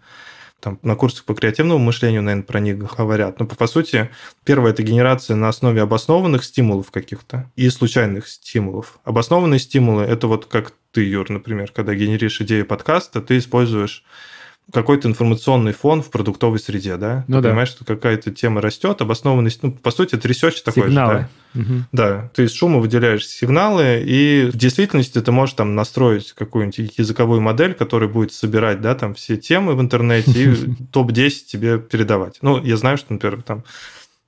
[0.59, 3.39] Там на курсах по креативному мышлению, наверное, про них говорят.
[3.39, 4.09] Но по сути,
[4.43, 8.99] первое– это генерация на основе обоснованных стимулов каких-то и случайных стимулов.
[9.03, 14.03] Обоснованные стимулы– это вот как ты, Юр, например, когда генеришь идею подкаста, ты используешь
[14.71, 17.25] какой-то информационный фон в продуктовой среде, да?
[17.27, 17.49] Ну, ты да.
[17.49, 21.13] понимаешь, что какая-то тема растет, обоснованность, ну, по сути, это research такой Сигналы.
[21.13, 21.29] же, да?
[21.61, 21.73] Угу.
[21.91, 27.41] Да, ты из шума выделяешь сигналы, и в действительности ты можешь там настроить какую-нибудь языковую
[27.41, 30.55] модель, которая будет собирать, да, там все темы в интернете и
[30.91, 32.37] топ-10 тебе передавать.
[32.41, 33.63] Ну, я знаю, что, например, там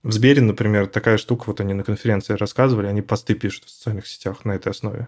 [0.04, 4.08] в Сбере, например, такая штука, вот они на конференции рассказывали, они посты пишут в социальных
[4.08, 5.08] сетях на этой основе.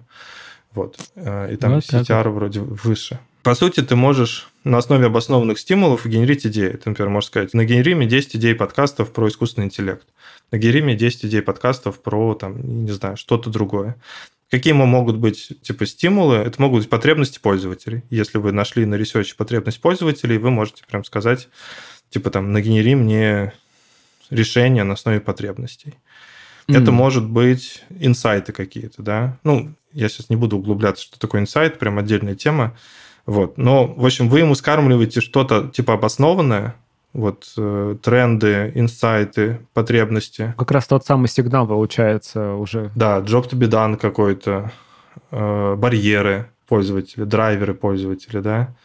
[0.71, 0.97] Вот.
[1.15, 3.19] Э, и там вот CTR вроде выше.
[3.43, 6.69] По сути, ты можешь на основе обоснованных стимулов генерить идеи.
[6.69, 10.07] Ты, например, можешь сказать, нагенери мне 10 идей подкастов про искусственный интеллект.
[10.51, 13.97] Нагенери мне 10 идей подкастов про, там, не знаю, что-то другое.
[14.49, 16.35] Какие могут быть типа стимулы?
[16.37, 18.03] Это могут быть потребности пользователей.
[18.09, 21.49] Если вы нашли на ресерче потребность пользователей, вы можете прям сказать,
[22.11, 23.51] типа там, нагенери мне
[24.29, 25.95] решение на основе потребностей.
[26.67, 26.81] Mm.
[26.81, 29.37] Это может быть инсайты какие-то, да.
[29.43, 32.77] Ну, я сейчас не буду углубляться, что такое инсайт, прям отдельная тема.
[33.26, 33.57] Вот.
[33.57, 36.76] Но, в общем, вы ему скармливаете что-то типа обоснованное,
[37.13, 40.53] вот э, тренды, инсайты, потребности.
[40.57, 42.91] Как раз тот самый сигнал получается уже.
[42.95, 44.71] Да, job to be done какой-то,
[45.32, 48.76] э, барьеры пользователя, драйверы пользователя, да.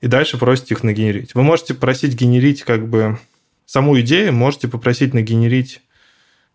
[0.00, 1.34] И дальше просите их нагенерить.
[1.34, 3.18] Вы можете просить генерить как бы
[3.66, 5.82] саму идею, можете попросить нагенерить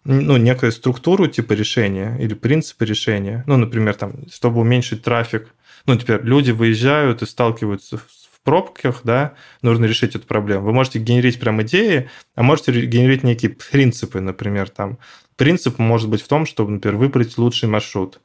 [0.03, 3.43] ну, некую структуру типа решения или принципы решения.
[3.47, 5.53] Ну, например, там, чтобы уменьшить трафик
[5.85, 10.65] ну, теперь люди выезжают и сталкиваются в пробках, да, нужно решить эту проблему.
[10.65, 14.97] Вы можете генерить прям идеи, а можете генерить некие принципы, например, там.
[15.35, 18.19] Принцип может быть в том, чтобы, например, выбрать лучший маршрут.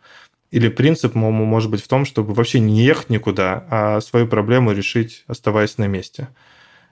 [0.50, 5.24] Или принцип может быть в том, чтобы вообще не ехать никуда, а свою проблему решить,
[5.26, 6.28] оставаясь на месте.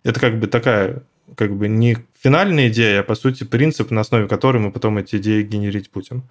[0.02, 1.04] Это как бы такая
[1.36, 5.16] как бы не финальная идея, а по сути принцип, на основе которой мы потом эти
[5.16, 6.22] идеи генерить будем.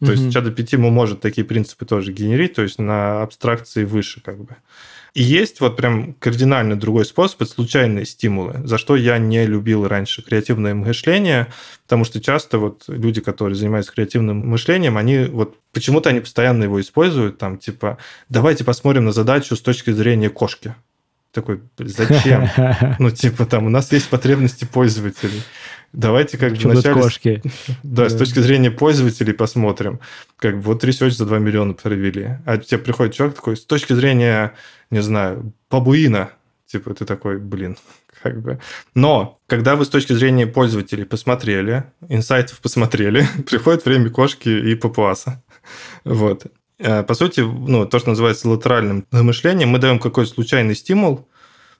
[0.00, 0.10] То mm-hmm.
[0.10, 4.56] есть чат GPT может такие принципы тоже генерить, то есть на абстракции выше как бы.
[5.14, 9.88] И есть вот прям кардинально другой способ, это случайные стимулы, за что я не любил
[9.88, 11.48] раньше креативное мышление,
[11.84, 16.80] потому что часто вот люди, которые занимаются креативным мышлением, они вот почему-то они постоянно его
[16.80, 17.98] используют, там типа,
[18.28, 20.74] давайте посмотрим на задачу с точки зрения кошки
[21.40, 22.48] такой, зачем?
[22.98, 25.42] Ну, типа, там, у нас есть потребности пользователей.
[25.92, 27.00] Давайте как бы вначале...
[27.00, 27.42] кошки.
[27.82, 30.00] Да, с точки зрения пользователей посмотрим.
[30.36, 32.38] Как бы вот research за 2 миллиона провели.
[32.44, 34.52] А тебе приходит человек такой, с точки зрения,
[34.90, 36.30] не знаю, бабуина,
[36.68, 37.78] Типа ты такой, блин,
[38.22, 38.60] как бы.
[38.94, 45.42] Но когда вы с точки зрения пользователей посмотрели, инсайтов посмотрели, приходит время кошки и папуаса.
[46.04, 46.46] Вот.
[46.78, 51.26] Э, по сути, ну, то, что называется латеральным мышлением, мы даем какой-то случайный стимул,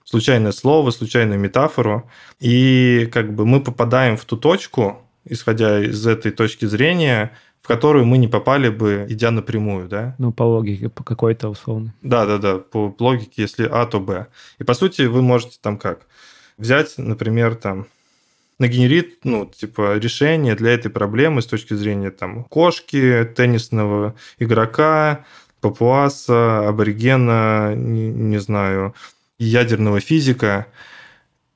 [0.09, 2.09] случайное слово, случайную метафору,
[2.41, 8.07] и как бы мы попадаем в ту точку, исходя из этой точки зрения, в которую
[8.07, 10.15] мы не попали бы, идя напрямую, да?
[10.19, 11.93] Ну, по логике, по какой-то условно.
[12.01, 14.29] Да-да-да, по логике, если А, то Б.
[14.59, 16.07] И, по сути, вы можете там как?
[16.57, 17.87] Взять, например, там,
[18.59, 25.27] нагенерит, ну, типа, решение для этой проблемы с точки зрения там кошки, теннисного игрока,
[25.61, 28.95] папуаса, аборигена, не, не знаю,
[29.39, 30.67] ядерного физика.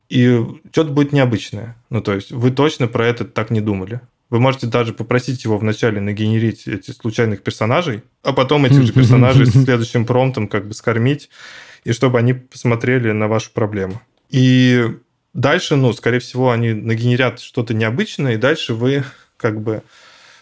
[0.09, 1.77] И что-то будет необычное.
[1.91, 4.01] Ну, то есть вы точно про это так не думали.
[4.31, 9.47] Вы можете даже попросить его вначале нагенерить эти случайных персонажей, а потом этих же персонажей
[9.47, 11.31] с следующим промптом как бы скормить,
[11.85, 14.01] и чтобы они посмотрели на вашу проблему.
[14.31, 14.87] И
[15.35, 19.05] Дальше, ну, скорее всего, они нагенерят что-то необычное, и дальше вы
[19.39, 19.83] как бы,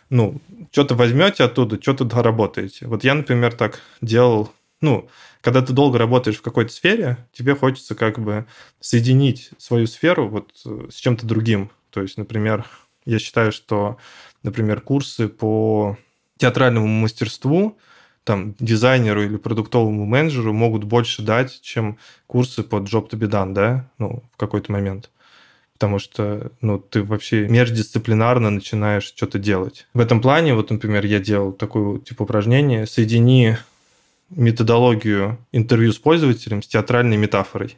[0.09, 0.41] ну,
[0.73, 2.87] что-то возьмете оттуда, что-то доработаете.
[2.87, 5.09] Вот я, например, так делал, ну,
[5.41, 8.47] когда ты долго работаешь в какой-то сфере, тебе хочется как бы
[8.81, 11.71] соединить свою сферу вот с чем-то другим.
[11.91, 12.67] То есть, например,
[13.05, 13.99] я считаю, что,
[14.43, 15.97] например, курсы по
[16.39, 17.79] театральному мастерству–
[18.25, 23.53] там, дизайнеру или продуктовому менеджеру могут больше дать, чем курсы по job to be done,
[23.53, 25.11] да, ну, в какой-то момент.
[25.73, 29.87] Потому что, ну, ты вообще междисциплинарно начинаешь что-то делать.
[29.95, 33.57] В этом плане, вот, например, я делал такое тип упражнение, соедини
[34.31, 37.77] методологию интервью с пользователем с театральной метафорой.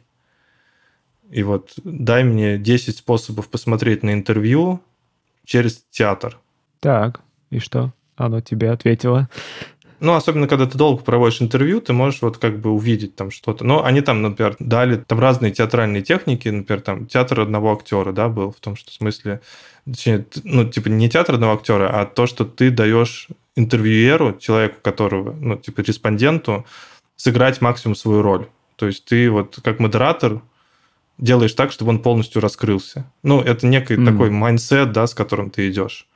[1.29, 4.81] И вот дай мне 10 способов посмотреть на интервью
[5.45, 6.39] через театр.
[6.79, 7.91] Так, и что?
[8.15, 9.29] Оно тебе ответило?
[9.99, 13.63] Ну, особенно, когда ты долго проводишь интервью, ты можешь вот как бы увидеть там что-то.
[13.63, 18.27] Но они там, например, дали там разные театральные техники, например, там театр одного актера, да,
[18.27, 19.39] был в том что смысле,
[19.85, 25.33] точнее, ну, типа не театр одного актера, а то, что ты даешь интервьюеру, человеку, которого,
[25.33, 26.65] ну, типа респонденту,
[27.15, 28.47] сыграть максимум свою роль.
[28.75, 30.41] То есть ты вот как модератор
[31.17, 33.11] делаешь так, чтобы он полностью раскрылся.
[33.21, 34.05] Ну, это некий mm.
[34.05, 36.07] такой mindset, да, с которым ты идешь.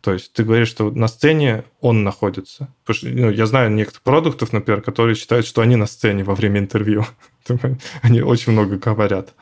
[0.00, 2.68] То есть ты говоришь, что на сцене он находится.
[2.84, 6.34] Потому что, ну, я знаю некоторых продуктов, например, которые считают, что они на сцене во
[6.34, 7.06] время интервью.
[8.02, 9.32] они очень много говорят.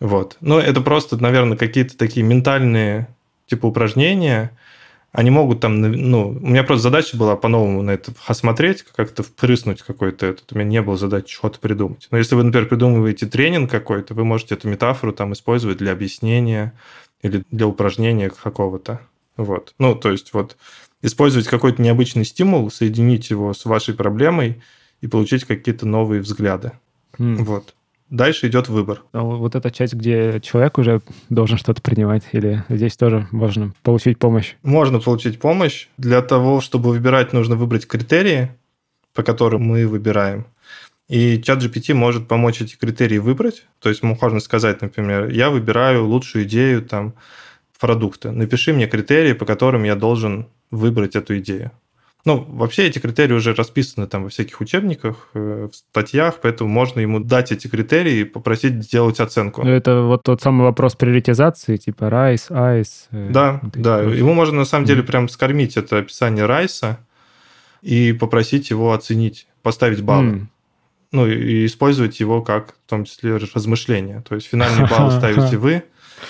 [0.00, 0.36] Вот.
[0.40, 3.08] Но это просто, наверное, какие-то такие ментальные
[3.46, 4.56] типа упражнения.
[5.12, 9.82] Они могут там, ну, у меня просто задача была по-новому на это посмотреть, как-то впрыснуть
[9.82, 10.52] какой-то этот.
[10.52, 12.08] У меня не было задачи чего-то придумать.
[12.10, 16.74] Но если вы, например, придумываете тренинг какой-то, вы можете эту метафору там использовать для объяснения
[17.22, 19.00] или для упражнения какого-то.
[19.38, 19.74] Вот.
[19.78, 20.56] Ну, то есть вот
[21.00, 24.62] использовать какой-то необычный стимул, соединить его с вашей проблемой
[25.00, 26.72] и получить какие-то новые взгляды.
[27.18, 27.36] Mm.
[27.44, 27.74] Вот.
[28.10, 29.02] Дальше идет выбор.
[29.12, 34.18] А вот эта часть, где человек уже должен что-то принимать, или здесь тоже можно получить
[34.18, 34.54] помощь?
[34.62, 35.88] Можно получить помощь.
[35.98, 38.50] Для того, чтобы выбирать, нужно выбрать критерии,
[39.14, 40.46] по которым мы выбираем.
[41.08, 43.64] И чат GPT может помочь эти критерии выбрать.
[43.78, 47.14] То есть можно сказать, например, я выбираю лучшую идею там,
[47.78, 48.32] продукта.
[48.32, 51.70] Напиши мне критерии, по которым я должен выбрать эту идею.
[52.24, 57.00] Ну, вообще эти критерии уже расписаны там во всяких учебниках, э, в статьях, поэтому можно
[57.00, 59.62] ему дать эти критерии и попросить сделать оценку.
[59.64, 63.08] Ну, это вот тот самый вопрос приоритизации, типа райс, айс.
[63.12, 63.98] Э, да, да.
[63.98, 64.18] Вопросы.
[64.18, 66.98] Ему можно на самом деле прям скормить это описание райса
[67.82, 70.30] и попросить его оценить, поставить баллы.
[70.30, 70.46] Mm.
[71.10, 74.22] Ну, и использовать его как, в том числе, размышление.
[74.28, 75.84] То есть финальный балл ставите вы,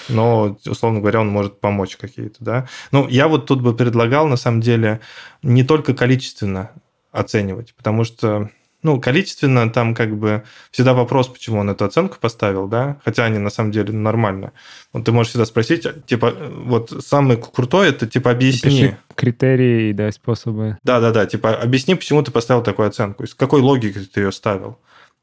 [0.08, 2.68] но, условно говоря, он может помочь какие-то, да.
[2.92, 5.00] Ну, я вот тут бы предлагал, на самом деле,
[5.42, 6.70] не только количественно
[7.12, 8.50] оценивать, потому что
[8.82, 13.38] ну, количественно там как бы всегда вопрос, почему он эту оценку поставил, да, хотя они
[13.38, 14.52] на самом деле нормально.
[14.92, 16.32] Вот ты можешь всегда спросить, типа,
[16.64, 18.70] вот самый крутой это типа объясни.
[18.70, 20.78] Пиши критерии, да, способы.
[20.84, 24.78] Да-да-да, типа объясни, почему ты поставил такую оценку, с какой логикой ты ее ставил.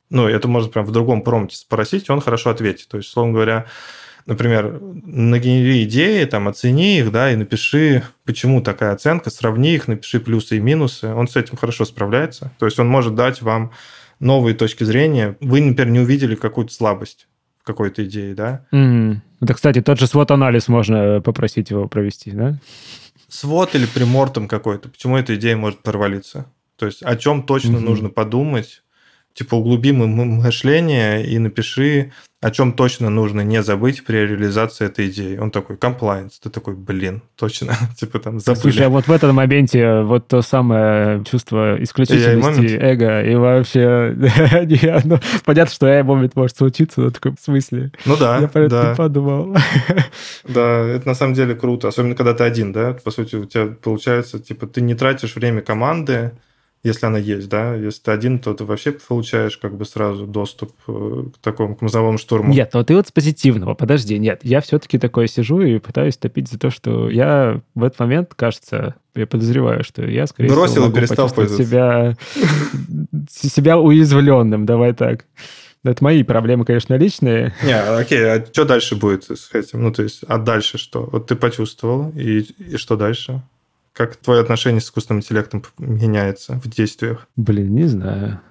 [0.10, 2.90] Ну, это можно прям в другом промпте спросить, и он хорошо ответит.
[2.90, 3.66] То есть, условно говоря,
[4.26, 10.20] например, нагенери идеи, там, оцени их, да, и напиши, почему такая оценка, сравни их, напиши
[10.20, 11.14] плюсы и минусы.
[11.14, 12.52] Он с этим хорошо справляется.
[12.58, 13.72] То есть он может дать вам
[14.20, 15.38] новые точки зрения.
[15.42, 17.28] Вы, например, не увидели какую-то слабость
[17.64, 18.66] какой-то идее, да?
[18.72, 19.18] Mm.
[19.42, 22.60] Это, кстати, тот же свод-анализ можно попросить его провести, да?
[23.28, 24.90] Свод или примортом какой-то.
[24.90, 26.46] Почему эта идея может провалиться?
[26.78, 27.80] То есть о чем точно mm-hmm.
[27.80, 28.84] нужно подумать,
[29.36, 32.12] типа углуби мышление и напиши
[32.46, 35.36] о чем точно нужно не забыть при реализации этой идеи.
[35.38, 36.34] Он такой, compliance.
[36.44, 37.74] Ты такой, блин, точно.
[37.98, 38.62] типа там забыли.
[38.62, 44.14] Слушай, а вот в этом моменте вот то самое чувство исключительности эго и вообще...
[45.06, 47.92] ну, понятно, что я момент может случиться, но такой в смысле.
[48.06, 48.90] Ну да, Я про это да.
[48.92, 49.58] не подумал.
[50.48, 51.88] да, это на самом деле круто.
[51.88, 52.94] Особенно, когда ты один, да?
[52.94, 56.34] По сути, у тебя получается, типа, ты не тратишь время команды,
[56.86, 57.74] если она есть, да.
[57.76, 61.82] Если ты один, то ты вообще получаешь как бы сразу доступ э, к такому к
[61.82, 62.54] мозговому штурму.
[62.54, 63.74] Нет, но ты вот с позитивного.
[63.74, 64.42] Подожди, нет.
[64.44, 68.96] Я все-таки такой сижу и пытаюсь топить за то, что я в этот момент, кажется,
[69.16, 72.16] я подозреваю, что я, скорее Бросил всего, могу перестал себя,
[73.32, 74.68] себя уязвленным.
[74.68, 75.26] Давай так.
[75.84, 77.54] Это мои проблемы, конечно, личные.
[77.64, 79.84] Не, окей, а что дальше будет с этим?
[79.84, 81.10] Ну, то есть, а дальше что?
[81.12, 83.42] Вот ты почувствовал, и, и что дальше?
[83.96, 87.28] Как твое отношение с искусственным интеллектом меняется в действиях?
[87.38, 88.42] Блин, не знаю.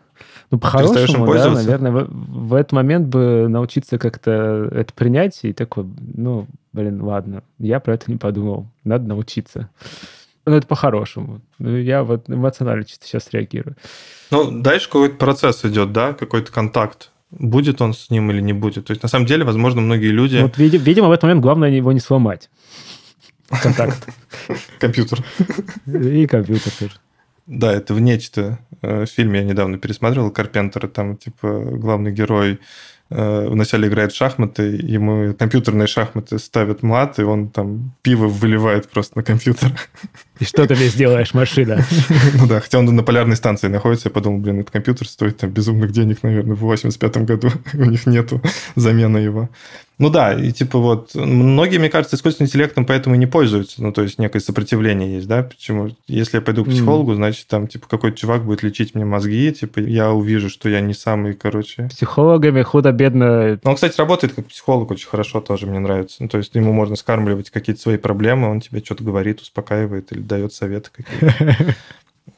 [0.51, 5.53] Ну, им по-хорошему, да, наверное, в, в этот момент бы научиться как-то это принять и
[5.53, 9.69] такой, ну, блин, ладно, я про это не подумал, надо научиться.
[10.47, 11.41] Ну, это по-хорошему.
[11.59, 13.77] Ну, я вот эмоционально чисто сейчас реагирую.
[14.31, 17.11] Ну, дальше какой-то процесс идет, да, какой-то контакт.
[17.31, 18.87] Будет он с ним или не будет.
[18.87, 20.39] То есть, на самом деле, возможно, многие люди...
[20.39, 22.49] Вот, види- видимо, в этот момент главное его не сломать.
[23.63, 24.09] Контакт.
[24.79, 25.25] Компьютер.
[25.87, 26.95] И компьютер тоже.
[27.47, 28.59] Да, это в нечто.
[28.83, 32.59] Э, Фильм я недавно пересматривал Карпентера, там, типа, главный герой
[33.11, 38.89] э, вначале играет в шахматы, ему компьютерные шахматы ставят мат, и он там пиво выливает
[38.89, 39.73] просто на компьютер.
[40.41, 41.85] И что ты здесь делаешь, машина?
[42.35, 45.51] Ну да, хотя он на полярной станции находится, я подумал, блин, этот компьютер стоит там
[45.51, 48.41] безумных денег, наверное, в 85 году, у них нету
[48.75, 49.51] замены его.
[49.99, 53.93] Ну да, и типа вот, многие, мне кажется, искусственным интеллектом поэтому и не пользуются, ну
[53.93, 55.91] то есть некое сопротивление есть, да, почему?
[56.09, 59.79] Если я пойду к психологу, значит, там, типа, какой-то чувак будет лечить мне мозги, типа,
[59.79, 61.89] я увижу, что я не самый, короче...
[61.89, 63.61] Психологами худо-бедно...
[63.63, 66.17] Он, кстати, работает как психолог очень хорошо, тоже мне нравится.
[66.21, 70.21] Ну, то есть ему можно скармливать какие-то свои проблемы, он тебе что-то говорит, успокаивает или
[70.21, 71.77] дает советы какие-то.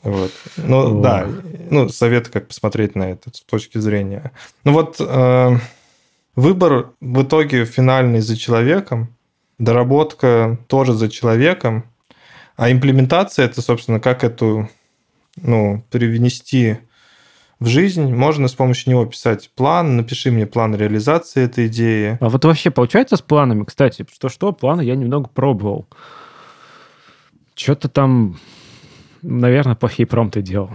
[0.02, 0.30] Вот.
[0.56, 1.26] Ну, да,
[1.70, 4.30] ну, советы, как посмотреть на это с точки зрения.
[4.62, 5.58] Ну, вот э,
[6.36, 9.08] выбор в итоге финальный за человеком,
[9.58, 11.84] доработка тоже за человеком,
[12.56, 14.68] а имплементация это, собственно, как эту,
[15.36, 16.78] ну, привнести
[17.58, 18.14] в жизнь.
[18.14, 22.18] Можно с помощью него писать план, напиши мне план реализации этой идеи.
[22.20, 25.86] А вот вообще получается с планами, кстати, что-что, планы я немного пробовал.
[27.54, 28.38] Что-то там,
[29.22, 30.70] наверное, плохие промпты делал.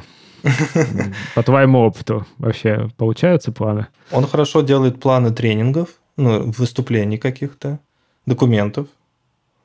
[1.35, 3.87] По твоему опыту вообще получаются планы?
[4.11, 7.79] Он хорошо делает планы тренингов, ну, выступлений каких-то,
[8.25, 8.87] документов,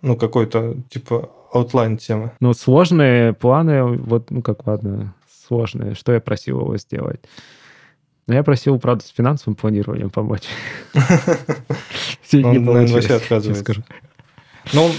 [0.03, 2.33] ну, какой-то, типа, outline темы.
[2.41, 5.14] Ну, сложные планы, вот, ну как, ладно,
[5.47, 5.95] сложные.
[5.95, 7.20] Что я просил его сделать?
[8.27, 10.49] Ну, я просил, правда, с финансовым планированием помочь.
[12.33, 13.85] Не Он, наверное, вообще отказывается.
[14.72, 14.90] Ну,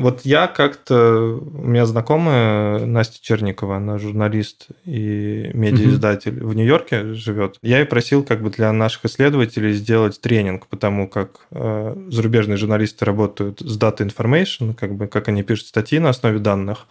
[0.00, 1.40] вот я как-то...
[1.40, 7.56] У меня знакомая Настя Черникова, она журналист и медиаиздатель в Нью-Йорке живет.
[7.62, 13.04] Я ей просил как бы для наших исследователей сделать тренинг, потому как э, зарубежные журналисты
[13.04, 16.86] работают с Data Information, как бы как они пишут статьи на основе данных.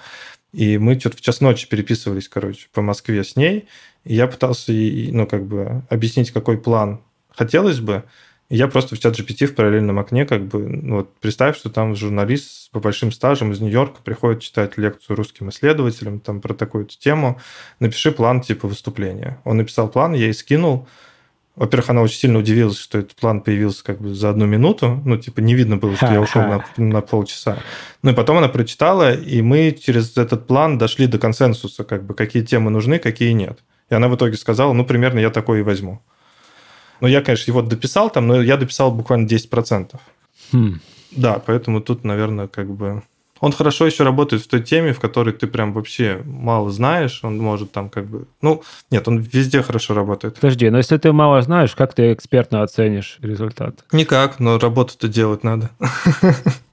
[0.51, 3.67] И мы что-то в час ночи переписывались, короче, по Москве с ней.
[4.03, 7.01] И я пытался, ей, ну, как бы объяснить, какой план
[7.35, 8.03] хотелось бы.
[8.49, 11.69] И я просто в чат GPT в параллельном окне, как бы, ну, вот представь, что
[11.69, 16.55] там журналист с по большим стажем из Нью-Йорка приходит читать лекцию русским исследователям там про
[16.55, 17.39] такую-то тему.
[17.79, 19.39] Напиши план типа выступления.
[19.43, 20.87] Он написал план, я ей скинул.
[21.55, 25.01] Во-первых, она очень сильно удивилась, что этот план появился как бы за одну минуту.
[25.05, 27.59] Ну, типа, не видно было, что я ушел на, на полчаса.
[28.01, 32.13] Ну, и потом она прочитала, и мы через этот план дошли до консенсуса, как бы,
[32.13, 33.59] какие темы нужны, какие нет.
[33.89, 36.01] И она в итоге сказала, ну, примерно я такой и возьму.
[37.01, 39.95] Ну, я, конечно, его дописал там, но я дописал буквально 10%.
[40.51, 40.79] Хм.
[41.11, 43.03] Да, поэтому тут, наверное, как бы...
[43.41, 47.21] Он хорошо еще работает в той теме, в которой ты прям вообще мало знаешь.
[47.23, 48.25] Он может там как бы...
[48.41, 50.35] Ну, нет, он везде хорошо работает.
[50.35, 53.85] Подожди, но если ты мало знаешь, как ты экспертно оценишь результат?
[53.93, 55.69] Никак, но работу-то делать надо.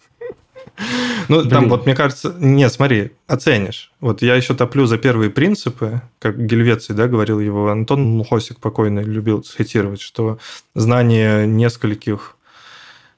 [1.29, 1.71] Ну, там Блин.
[1.71, 2.37] вот, мне кажется...
[2.39, 3.91] Нет, смотри, оценишь.
[4.01, 9.03] Вот я еще топлю за первые принципы, как Гельвеций, да, говорил его, Антон Мухосик покойный
[9.03, 10.39] любил цитировать, что
[10.77, 12.37] знание нескольких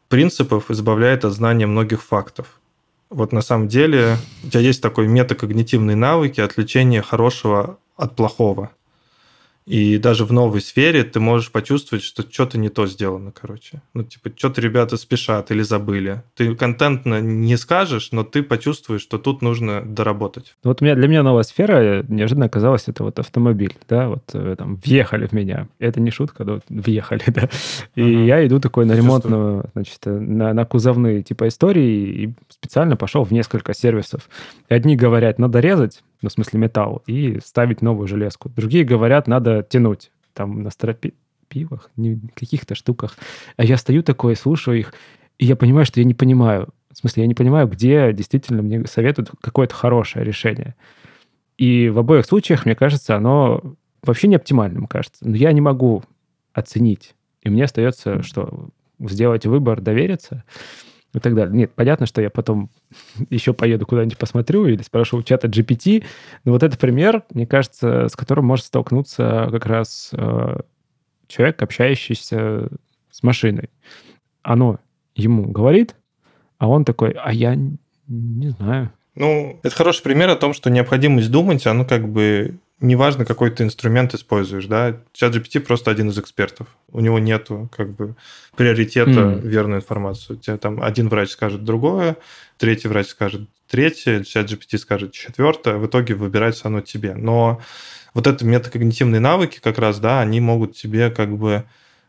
[0.09, 2.47] принципов избавляет от знания многих фактов.
[3.11, 8.71] Вот на самом деле у тебя есть такой метакогнитивные навыки отвлечения хорошего от плохого.
[9.69, 13.83] И даже в новой сфере ты можешь почувствовать, что что-то не то сделано, короче.
[13.93, 16.23] Ну, типа, что-то ребята спешат или забыли.
[16.35, 20.57] Ты контентно не скажешь, но ты почувствуешь, что тут нужно доработать.
[20.65, 24.55] Вот у меня, для меня новая сфера неожиданно оказалась это вот автомобиль, да, вот э,
[24.57, 25.69] там въехали в меня.
[25.79, 27.51] Это не шутка, да, въехали, да.
[27.95, 28.25] И uh-huh.
[28.25, 33.33] я иду такой на ремонтную, значит, на, на кузовные типа истории и специально пошел в
[33.33, 34.31] несколько сервисов.
[34.71, 38.49] И одни говорят, надо резать, ну, в смысле металл, и ставить новую железку.
[38.49, 41.91] Другие говорят, надо тянуть там на стропивах,
[42.35, 43.17] каких-то штуках.
[43.57, 44.95] А я стою такой, слушаю их,
[45.39, 46.69] и я понимаю, что я не понимаю.
[46.91, 50.75] В смысле, я не понимаю, где действительно мне советуют какое-то хорошее решение.
[51.57, 55.29] И в обоих случаях, мне кажется, оно вообще не оптимальным кажется.
[55.29, 56.03] Но я не могу
[56.53, 57.15] оценить.
[57.43, 58.69] И мне остается, что
[58.99, 60.45] сделать выбор, довериться
[61.15, 61.57] и так далее.
[61.57, 62.71] Нет, понятно, что я потом
[63.31, 66.05] еще поеду куда-нибудь посмотрю или спрошу у чата GPT,
[66.45, 70.61] но вот это пример, мне кажется, с которым может столкнуться как раз э,
[71.27, 72.69] человек, общающийся
[73.11, 73.71] с машиной.
[74.43, 74.79] Оно
[75.15, 75.97] ему говорит,
[76.59, 77.57] а он такой, а я
[78.07, 78.93] не знаю.
[79.15, 83.65] Ну, это хороший пример о том, что необходимость думать, оно как бы неважно, какой ты
[83.65, 86.69] инструмент используешь, да, чат GPT просто один из экспертов.
[86.93, 88.15] У него нету как бы
[88.57, 89.47] приоритета mm.
[89.47, 90.39] верную информацию.
[90.39, 92.17] Тебе там один врач скажет другое,
[92.57, 97.15] третий врач скажет третье, чат GPT скажет четвертое, в итоге выбирается оно тебе.
[97.15, 97.61] Но
[98.15, 101.65] вот это метакогнитивные навыки как раз, да, они могут тебе как бы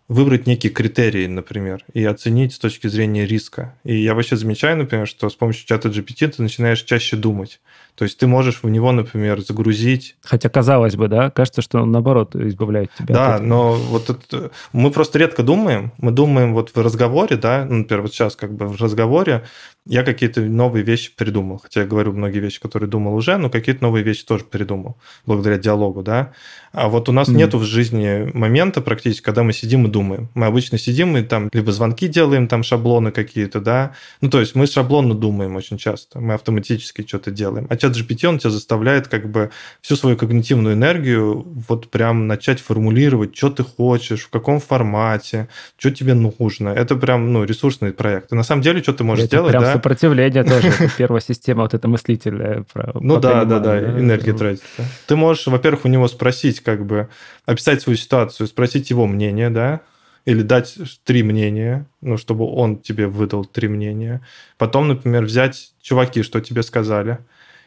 [0.10, 3.76] выбрать некие критерии, например, и оценить с точки зрения риска.
[3.84, 7.62] И я вообще замечаю, например, что с помощью чата GPT ты начинаешь чаще думать.
[8.00, 10.16] То есть ты можешь в него, например, загрузить...
[10.24, 13.14] Хотя, казалось бы, да, кажется, что он, наоборот, избавляет тебя.
[13.14, 14.52] Да, но вот это...
[14.72, 15.92] мы просто редко думаем.
[15.98, 19.44] Мы думаем вот в разговоре, да, ну, например, вот сейчас как бы в разговоре
[19.86, 21.58] я какие-то новые вещи придумал.
[21.58, 25.58] Хотя я говорю многие вещи, которые думал уже, но какие-то новые вещи тоже придумал благодаря
[25.58, 26.32] диалогу, да.
[26.72, 27.34] А вот у нас mm.
[27.34, 30.30] нету в жизни момента практически, когда мы сидим и думаем.
[30.36, 33.94] Мы обычно сидим и там либо звонки делаем, там шаблоны какие-то, да.
[34.22, 36.20] Ну, то есть мы шаблонно думаем очень часто.
[36.20, 37.66] Мы автоматически что-то делаем.
[37.70, 39.52] А чат GPT, он тебя заставляет как бы
[39.82, 45.48] всю свою когнитивную энергию вот прям начать формулировать, что ты хочешь, в каком формате,
[45.78, 46.70] что тебе нужно.
[46.70, 48.32] Это прям, ну, ресурсный проект.
[48.32, 49.74] И на самом деле, что ты можешь это сделать, прям да?
[49.74, 50.72] сопротивление тоже.
[50.98, 52.66] Первая система вот эта мыслительная.
[52.94, 54.86] Ну да, да, да, энергия тратится.
[55.07, 57.10] Ты можешь, во-первых, у него спросить, как бы,
[57.45, 59.82] описать свою ситуацию, спросить его мнение, да,
[60.26, 64.22] или дать три мнения, ну, чтобы он тебе выдал три мнения.
[64.57, 67.20] Потом, например, взять чуваки, что тебе сказали,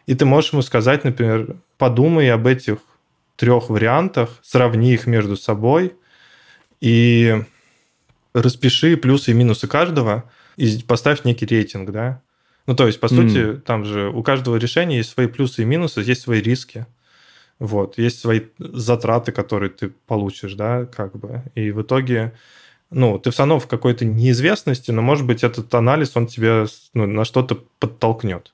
[0.07, 2.79] и ты можешь ему сказать, например, подумай об этих
[3.37, 5.95] трех вариантах, сравни их между собой
[6.81, 7.43] и
[8.35, 12.23] распиши плюсы и минусы каждого и поставь некий рейтинг, да.
[12.67, 13.09] Ну, то есть, по mm.
[13.09, 16.87] сути, там же у каждого решения есть свои плюсы и минусы, есть свои риски.
[17.59, 21.43] Вот, есть свои затраты, которые ты получишь, да, как бы.
[21.55, 22.33] И в итоге,
[22.91, 27.07] ну, ты все равно в какой-то неизвестности, но, может быть, этот анализ, он тебя ну,
[27.07, 28.53] на что-то подтолкнет.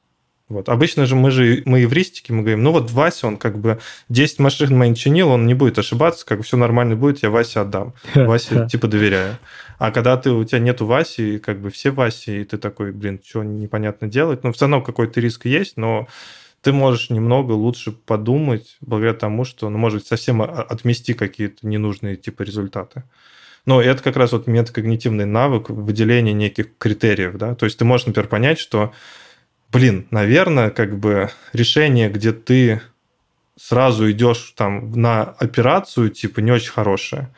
[0.49, 0.71] Вот.
[0.71, 4.39] Обычно же мы же, мы евристики, мы говорим, ну вот Вася, он как бы 10
[4.39, 7.93] машин моим чинил, он не будет ошибаться, как бы все нормально будет, я Васе отдам.
[8.15, 9.39] Васе типа доверяю.
[9.79, 13.21] А когда ты, у тебя нету Васи, как бы все Васи, и ты такой, блин,
[13.25, 16.09] что непонятно делать, ну все равно какой-то риск есть, но
[16.63, 22.17] ты можешь немного лучше подумать благодаря тому, что, ну, может быть, совсем отмести какие-то ненужные
[22.17, 23.05] типа результаты.
[23.67, 28.07] Но это как раз вот метакогнитивный навык выделения неких критериев, да, то есть ты можешь,
[28.07, 28.93] например, понять, что
[29.73, 32.81] блин, наверное, как бы решение, где ты
[33.57, 37.29] сразу идешь там на операцию, типа, не очень хорошее.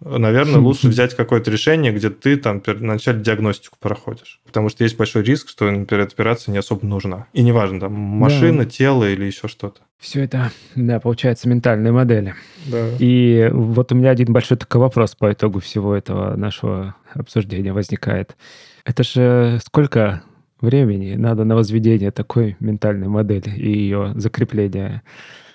[0.00, 4.40] Наверное, лучше взять какое-то решение, где ты там вначале диагностику проходишь.
[4.44, 7.26] Потому что есть большой риск, что, например, эта операция не особо нужна.
[7.32, 8.70] И неважно, там, машина, да.
[8.70, 9.80] тело или еще что-то.
[9.98, 12.34] Все это, да, получается ментальные модели.
[12.66, 12.90] Да.
[12.98, 18.36] И вот у меня один большой такой вопрос по итогу всего этого нашего обсуждения возникает.
[18.84, 20.22] Это же сколько
[20.60, 25.02] времени надо на возведение такой ментальной модели и ее закрепление.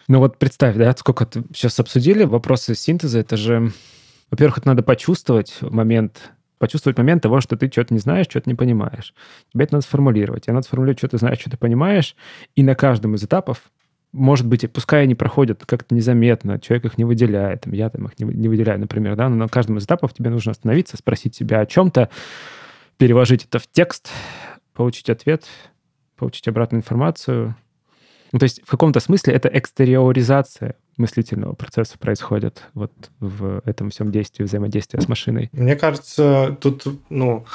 [0.07, 3.71] Ну вот представь, да, сколько сейчас обсудили вопросы синтеза, это же,
[4.29, 8.55] во-первых, это надо почувствовать момент, почувствовать момент того, что ты что-то не знаешь, что-то не
[8.55, 9.13] понимаешь.
[9.53, 10.43] Тебе это надо сформулировать.
[10.43, 12.15] Тебе надо сформулировать, что ты знаешь, что ты понимаешь,
[12.55, 13.71] и на каждом из этапов
[14.13, 18.25] может быть, пускай они проходят как-то незаметно, человек их не выделяет, я там их не,
[18.25, 21.65] не выделяю, например, да, но на каждом из этапов тебе нужно остановиться, спросить себя о
[21.65, 22.09] чем-то,
[22.97, 24.11] переложить это в текст,
[24.81, 25.45] получить ответ,
[26.15, 27.55] получить обратную информацию.
[28.31, 34.11] Ну, то есть в каком-то смысле это экстериоризация мыслительного процесса происходит вот в этом всем
[34.11, 35.49] действии, взаимодействия с машиной.
[35.51, 37.45] Мне кажется, тут, ну,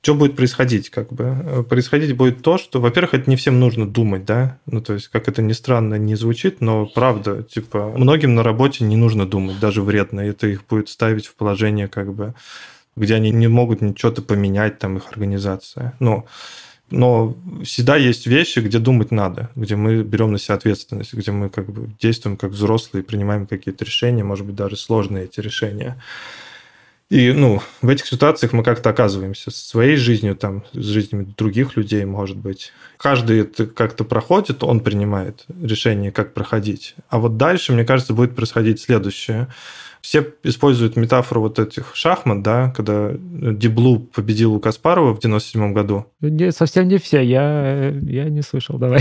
[0.00, 0.88] что будет происходить?
[0.88, 1.66] Как бы?
[1.68, 5.28] Происходить будет то, что, во-первых, это не всем нужно думать, да, ну, то есть, как
[5.28, 9.82] это ни странно не звучит, но правда, типа, многим на работе не нужно думать, даже
[9.82, 12.34] вредно, это их будет ставить в положение, как бы,
[12.96, 15.94] где они не могут ничего-то поменять, там, их организация.
[16.00, 16.26] Ну,
[16.90, 17.34] но
[17.64, 21.70] всегда есть вещи, где думать надо, где мы берем на себя ответственность, где мы как
[21.70, 26.00] бы действуем как взрослые, принимаем какие-то решения, может быть, даже сложные эти решения.
[27.10, 31.76] И, ну, в этих ситуациях мы как-то оказываемся с своей жизнью, там, с жизнями других
[31.76, 32.72] людей, может быть.
[32.96, 36.94] Каждый это как-то проходит, он принимает решение, как проходить.
[37.08, 39.48] А вот дальше, мне кажется, будет происходить следующее–
[40.04, 46.04] все используют метафору вот этих шахмат, да, когда Диблу победил у Каспарова в 97 году.
[46.20, 49.00] Не, совсем не все, я, я не слышал, давай.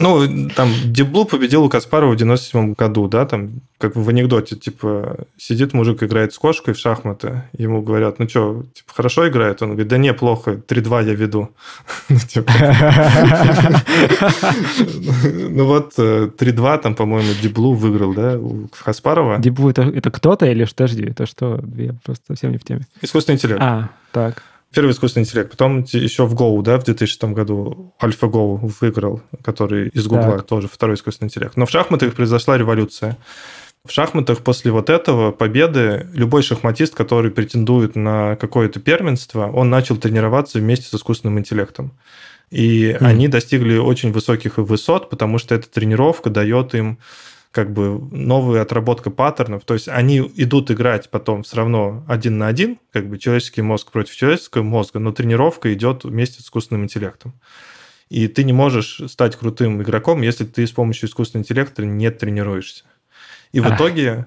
[0.00, 5.26] Ну, там Диблу победил у Каспарова в 97 году, да, там как в анекдоте, типа,
[5.36, 9.62] сидит мужик, играет с кошкой в шахматы, ему говорят, ну что, типа, хорошо играет?
[9.62, 11.50] Он говорит, да не, плохо, 3-2 я веду.
[12.08, 12.52] Ну, типа.
[15.50, 19.38] ну вот, 3-2 там, по-моему, Диблу выиграл, да, у Каспарова.
[19.38, 21.62] Диблу это, это кто-то или подожди, это что?
[21.76, 22.86] Я просто совсем не в теме.
[23.00, 23.60] Искусственный интеллект.
[23.62, 24.42] А, так.
[24.74, 25.50] Первый искусственный интеллект.
[25.50, 30.96] Потом еще в Go, да, в 2006 году AlphaGo выиграл, который из Гугла, тоже второй
[30.96, 31.56] искусственный интеллект.
[31.56, 33.18] Но в шахматах произошла революция.
[33.84, 39.96] В шахматах после вот этого победы любой шахматист, который претендует на какое-то первенство, он начал
[39.96, 41.92] тренироваться вместе с искусственным интеллектом.
[42.50, 43.04] И mm.
[43.04, 46.98] они достигли очень высоких высот, потому что эта тренировка дает им
[47.52, 49.64] как бы новая отработка паттернов.
[49.64, 53.92] То есть они идут играть потом все равно один на один, как бы человеческий мозг
[53.92, 57.34] против человеческого мозга, но тренировка идет вместе с искусственным интеллектом.
[58.08, 62.84] И ты не можешь стать крутым игроком, если ты с помощью искусственного интеллекта не тренируешься.
[63.52, 64.26] И в итоге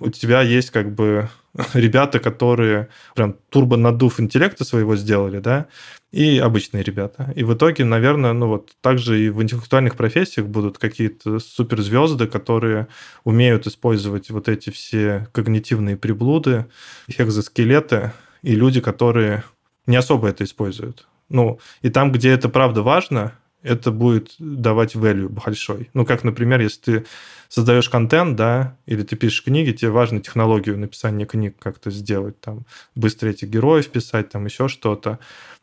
[0.00, 1.28] у тебя есть как бы
[1.74, 5.66] ребята, которые прям турбо надув интеллекта своего сделали, да,
[6.12, 7.32] и обычные ребята.
[7.36, 12.88] И в итоге, наверное, ну вот также и в интеллектуальных профессиях будут какие-то суперзвезды, которые
[13.24, 16.66] умеют использовать вот эти все когнитивные приблуды,
[17.06, 18.12] экзоскелеты,
[18.42, 19.44] и люди, которые
[19.86, 21.06] не особо это используют.
[21.28, 23.32] Ну, и там, где это правда важно,
[23.62, 25.90] это будет давать value большой.
[25.94, 27.06] Ну, как, например, если ты
[27.48, 32.64] создаешь контент, да, или ты пишешь книги, тебе важно технологию написания книг как-то сделать, там,
[32.94, 35.18] быстро этих героев писать, там, еще что-то.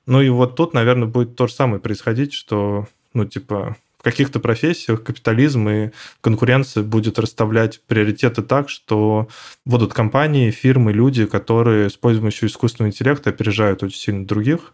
[0.06, 4.40] Ну, и вот тут, наверное, будет то же самое происходить, что, ну, типа, в каких-то
[4.40, 5.90] профессиях капитализм и
[6.22, 9.28] конкуренция будет расставлять приоритеты так, что
[9.66, 14.74] будут компании, фирмы, люди, которые с помощью искусственного интеллекта опережают очень сильно других,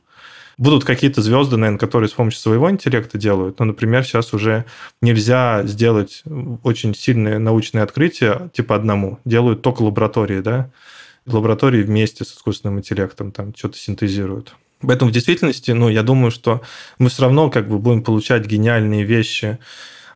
[0.58, 3.60] Будут какие-то звезды, наверное, которые с помощью своего интеллекта делают.
[3.60, 4.66] Но, например, сейчас уже
[5.02, 6.24] нельзя сделать
[6.64, 9.20] очень сильное научное открытие типа одному.
[9.26, 10.70] Делают только лаборатории, да?
[11.26, 14.56] Лаборатории вместе с искусственным интеллектом там что-то синтезируют.
[14.82, 16.62] Поэтому в действительности, ну, я думаю, что
[17.00, 19.58] мы все равно как бы будем получать гениальные вещи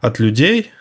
[0.02, 0.72] от людей,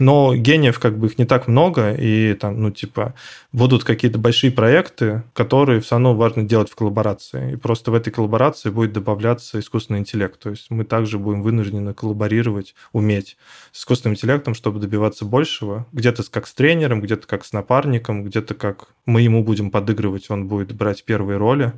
[0.00, 3.14] но гениев как бы их не так много, и там, ну, типа,
[3.52, 7.52] будут какие-то большие проекты, которые все равно важно делать в коллаборации.
[7.52, 10.40] И просто в этой коллаборации будет добавляться искусственный интеллект.
[10.40, 13.36] То есть мы также будем вынуждены коллаборировать, уметь
[13.72, 15.86] с искусственным интеллектом, чтобы добиваться большего.
[15.92, 20.48] Где-то как с тренером, где-то как с напарником, где-то как мы ему будем подыгрывать, он
[20.48, 21.74] будет брать первые роли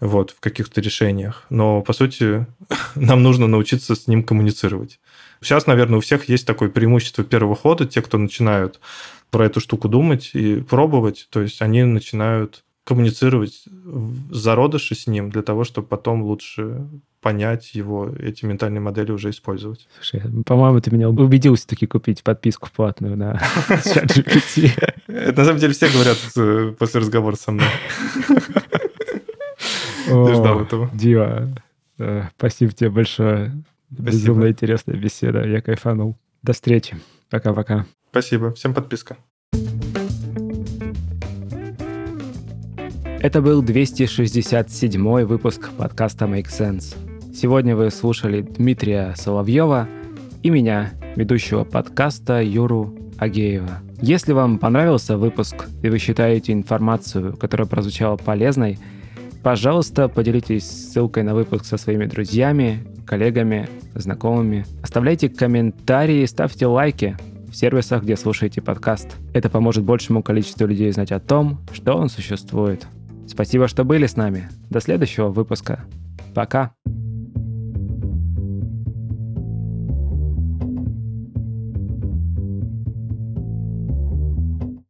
[0.00, 1.44] вот, в каких-то решениях.
[1.50, 2.46] Но, по сути,
[2.94, 5.00] нам нужно научиться с ним коммуницировать.
[5.40, 7.86] Сейчас, наверное, у всех есть такое преимущество первого хода.
[7.86, 8.80] Те, кто начинают
[9.30, 15.30] про эту штуку думать и пробовать, то есть они начинают коммуницировать в зародыше с ним
[15.30, 16.86] для того, чтобы потом лучше
[17.20, 19.86] понять его, эти ментальные модели уже использовать.
[20.00, 24.72] Слушай, по-моему, ты меня убедил все-таки купить подписку платную на ChatGPT.
[25.06, 27.68] Это на самом деле все говорят э, после разговора со мной.
[30.06, 30.90] Ты ждал этого.
[30.94, 31.48] Дива,
[31.98, 33.52] э, спасибо тебе большое.
[33.92, 34.10] Спасибо.
[34.10, 35.46] Безумно интересная беседа.
[35.46, 36.16] Я кайфанул.
[36.42, 36.96] До встречи.
[37.30, 37.86] Пока-пока.
[38.10, 38.52] Спасибо.
[38.52, 39.16] Всем подписка.
[43.20, 46.96] Это был 267 выпуск подкаста Make Sense.
[47.34, 49.88] Сегодня вы слушали Дмитрия Соловьева
[50.42, 53.80] и меня, ведущего подкаста Юру Агеева.
[54.00, 58.78] Если вам понравился выпуск и вы считаете информацию, которая прозвучала полезной,
[59.42, 64.66] пожалуйста, поделитесь ссылкой на выпуск со своими друзьями коллегами, знакомыми.
[64.82, 67.16] Оставляйте комментарии, ставьте лайки
[67.50, 69.16] в сервисах, где слушаете подкаст.
[69.32, 72.86] Это поможет большему количеству людей знать о том, что он существует.
[73.26, 74.48] Спасибо, что были с нами.
[74.70, 75.84] До следующего выпуска.
[76.34, 76.72] Пока.